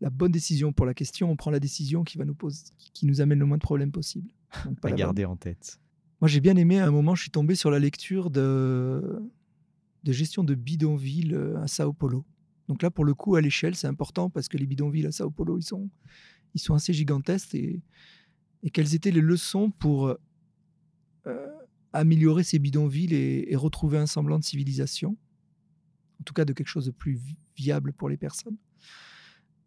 [0.00, 2.62] la bonne décision pour la question, on prend la décision qui, va nous, pose,
[2.94, 4.30] qui nous amène le moins de problèmes possible.
[4.64, 5.80] Donc, pas à garder en tête.
[6.20, 9.20] Moi, j'ai bien aimé, à un moment, je suis tombé sur la lecture de,
[10.04, 12.24] de gestion de bidonville euh, à Sao Paulo.
[12.68, 15.30] Donc là, pour le coup, à l'échelle, c'est important parce que les bidonvilles à Sao
[15.30, 15.90] Paulo, ils sont,
[16.54, 17.54] ils sont assez gigantesques.
[17.54, 17.82] Et,
[18.72, 20.16] quelles étaient les leçons pour
[21.26, 21.46] euh,
[21.92, 25.16] améliorer ces bidonvilles et, retrouver un semblant de civilisation
[26.20, 27.18] En tout cas, de quelque chose de plus
[27.56, 28.56] viable pour les personnes?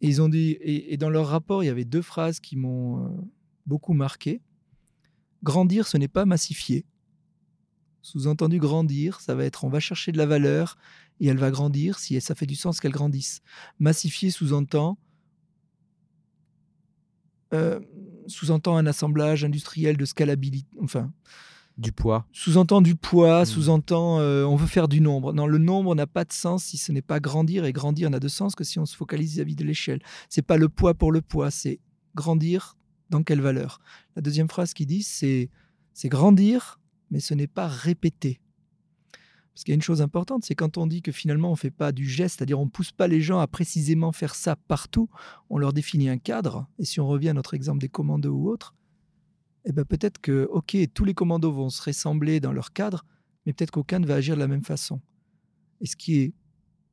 [0.01, 3.05] Et, ils ont dit, et, dans leur rapport, il y avait deux phrases qui m'ont
[3.05, 3.09] euh,
[3.65, 4.41] beaucoup marqué.
[5.43, 6.85] Grandir, ce n'est pas massifier.
[8.01, 10.77] Sous-entendu, grandir, ça va être on va chercher de la valeur
[11.19, 13.41] et elle va grandir si ça fait du sens qu'elle grandisse.
[13.79, 14.97] Massifier sous-entend
[17.53, 17.79] euh,
[18.27, 21.11] sous-entend un assemblage industriel de scalabilité, enfin.
[21.77, 22.25] Du poids.
[22.31, 23.45] Sous-entend du poids, hmm.
[23.45, 25.33] sous-entend euh, on veut faire du nombre.
[25.33, 28.19] Non, le nombre n'a pas de sens si ce n'est pas grandir, et grandir n'a
[28.19, 30.01] de sens que si on se focalise vis-à-vis de l'échelle.
[30.29, 31.79] C'est pas le poids pour le poids, c'est
[32.15, 32.77] grandir
[33.09, 33.79] dans quelle valeur.
[34.15, 35.49] La deuxième phrase qui dit, c'est
[35.93, 36.79] c'est grandir
[37.11, 38.39] mais ce n'est pas répété.
[39.55, 41.57] Parce qu'il y a une chose importante, c'est quand on dit que finalement on ne
[41.57, 44.57] fait pas du geste, c'est-à-dire on ne pousse pas les gens à précisément faire ça
[44.57, 45.09] partout,
[45.49, 48.49] on leur définit un cadre, et si on revient à notre exemple des commandos ou
[48.49, 48.75] autres,
[49.63, 53.05] eh ben peut-être que, ok, tous les commandos vont se ressembler dans leur cadre,
[53.45, 54.99] mais peut-être qu'aucun ne va agir de la même façon.
[55.79, 56.33] Et ce qui est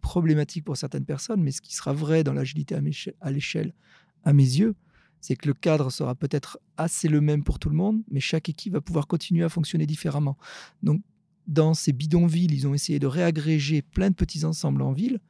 [0.01, 3.75] problématique pour certaines personnes, mais ce qui sera vrai dans l'agilité à l'échelle,
[4.23, 4.77] à mes yeux,
[5.21, 8.49] c'est que le cadre sera peut-être assez le même pour tout le monde, mais chaque
[8.49, 10.39] équipe va pouvoir continuer à fonctionner différemment.
[10.83, 11.03] Donc,
[11.47, 15.21] dans ces bidonvilles, ils ont essayé de réagréger plein de petits ensembles en ville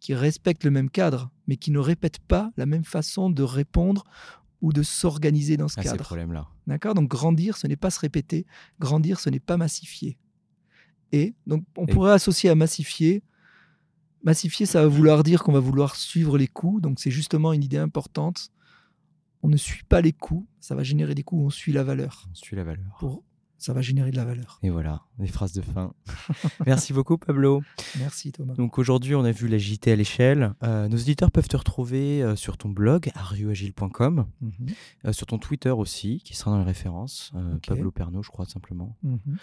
[0.00, 4.04] qui respectent le même cadre, mais qui ne répètent pas la même façon de répondre
[4.62, 6.04] ou de s'organiser dans ce ah, cadre.
[6.04, 6.48] problème-là.
[6.66, 6.94] D'accord?
[6.94, 8.46] Donc, grandir, ce n'est pas se répéter.
[8.78, 10.16] Grandir, ce n'est pas massifier.
[11.12, 13.22] Et donc, on pourrait associer à massifier
[14.22, 16.82] Massifier, ça va vouloir dire qu'on va vouloir suivre les coups.
[16.82, 18.52] Donc, c'est justement une idée importante
[19.42, 22.26] on ne suit pas les coûts, ça va générer des coûts, on suit la valeur.
[22.30, 22.96] On suit la valeur.
[22.98, 23.24] Pour
[23.60, 24.58] ça va générer de la valeur.
[24.62, 25.92] Et voilà, les phrases de fin.
[26.66, 27.62] Merci beaucoup, Pablo.
[27.98, 28.54] Merci, Thomas.
[28.54, 30.54] Donc aujourd'hui, on a vu l'agilité à l'échelle.
[30.62, 34.52] Euh, nos auditeurs peuvent te retrouver euh, sur ton blog, ariuagile.com, Mhm,
[35.04, 37.32] euh, sur ton Twitter aussi, qui sera dans les références.
[37.66, 38.96] Pablo Pernaud, je crois, simplement.
[39.02, 39.36] mhm.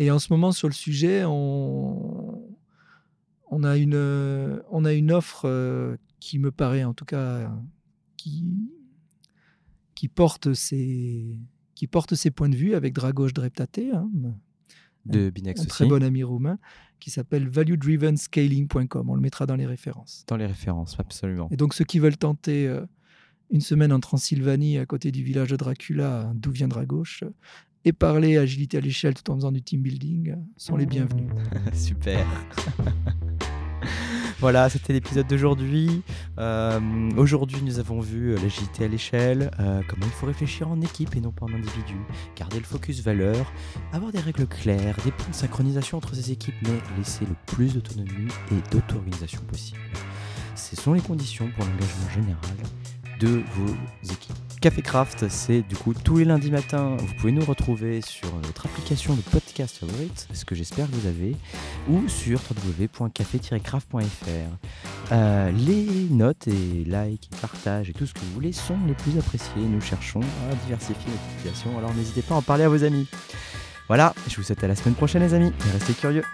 [0.00, 2.42] Et en ce moment, sur le sujet, on,
[3.50, 7.50] on, a, une, on a une offre qui me paraît, en tout cas,
[8.16, 8.44] qui,
[9.96, 11.36] qui, porte ses,
[11.78, 14.10] qui porte ses points de vue avec Dragos Dreptate, hein,
[15.06, 16.58] De Binex un aussi, très bon ami roumain,
[16.98, 19.08] qui s'appelle valuedrivenscaling.com.
[19.08, 20.24] On le mettra dans les références.
[20.26, 21.46] dans les références, absolument.
[21.52, 22.84] Et donc, ceux qui veulent tenter euh,
[23.50, 27.30] une semaine en Transylvanie, à côté du village de Dracula, d'où vient Dragos, euh,
[27.84, 31.30] et parler agilité à l'échelle tout en faisant du team building, euh, sont les bienvenus.
[31.74, 32.26] Super.
[34.40, 36.02] voilà, c'était l'épisode d'aujourd'hui.
[36.38, 36.80] Euh,
[37.16, 41.16] aujourd'hui, nous avons vu euh, l'agilité à l'échelle, euh, comment il faut réfléchir en équipe
[41.16, 41.96] et non pas en individu,
[42.36, 43.52] garder le focus valeur,
[43.92, 47.74] avoir des règles claires, des points de synchronisation entre ces équipes, mais laisser le plus
[47.74, 49.80] d'autonomie et d'auto-organisation possible.
[50.54, 52.56] Ce sont les conditions pour l'engagement général
[53.18, 53.74] de vos
[54.12, 54.47] équipes.
[54.60, 56.96] Café Craft, c'est du coup tous les lundis matins.
[56.98, 61.06] Vous pouvez nous retrouver sur votre application de podcast favorite, ce que j'espère que vous
[61.06, 61.36] avez,
[61.88, 64.02] ou sur www.café-craft.fr.
[65.12, 69.16] Euh, les notes et likes, partages et tout ce que vous voulez sont les plus
[69.16, 69.62] appréciés.
[69.62, 73.06] Nous cherchons à diversifier notre population, alors n'hésitez pas à en parler à vos amis.
[73.86, 76.24] Voilà, je vous souhaite à la semaine prochaine les amis, et restez curieux.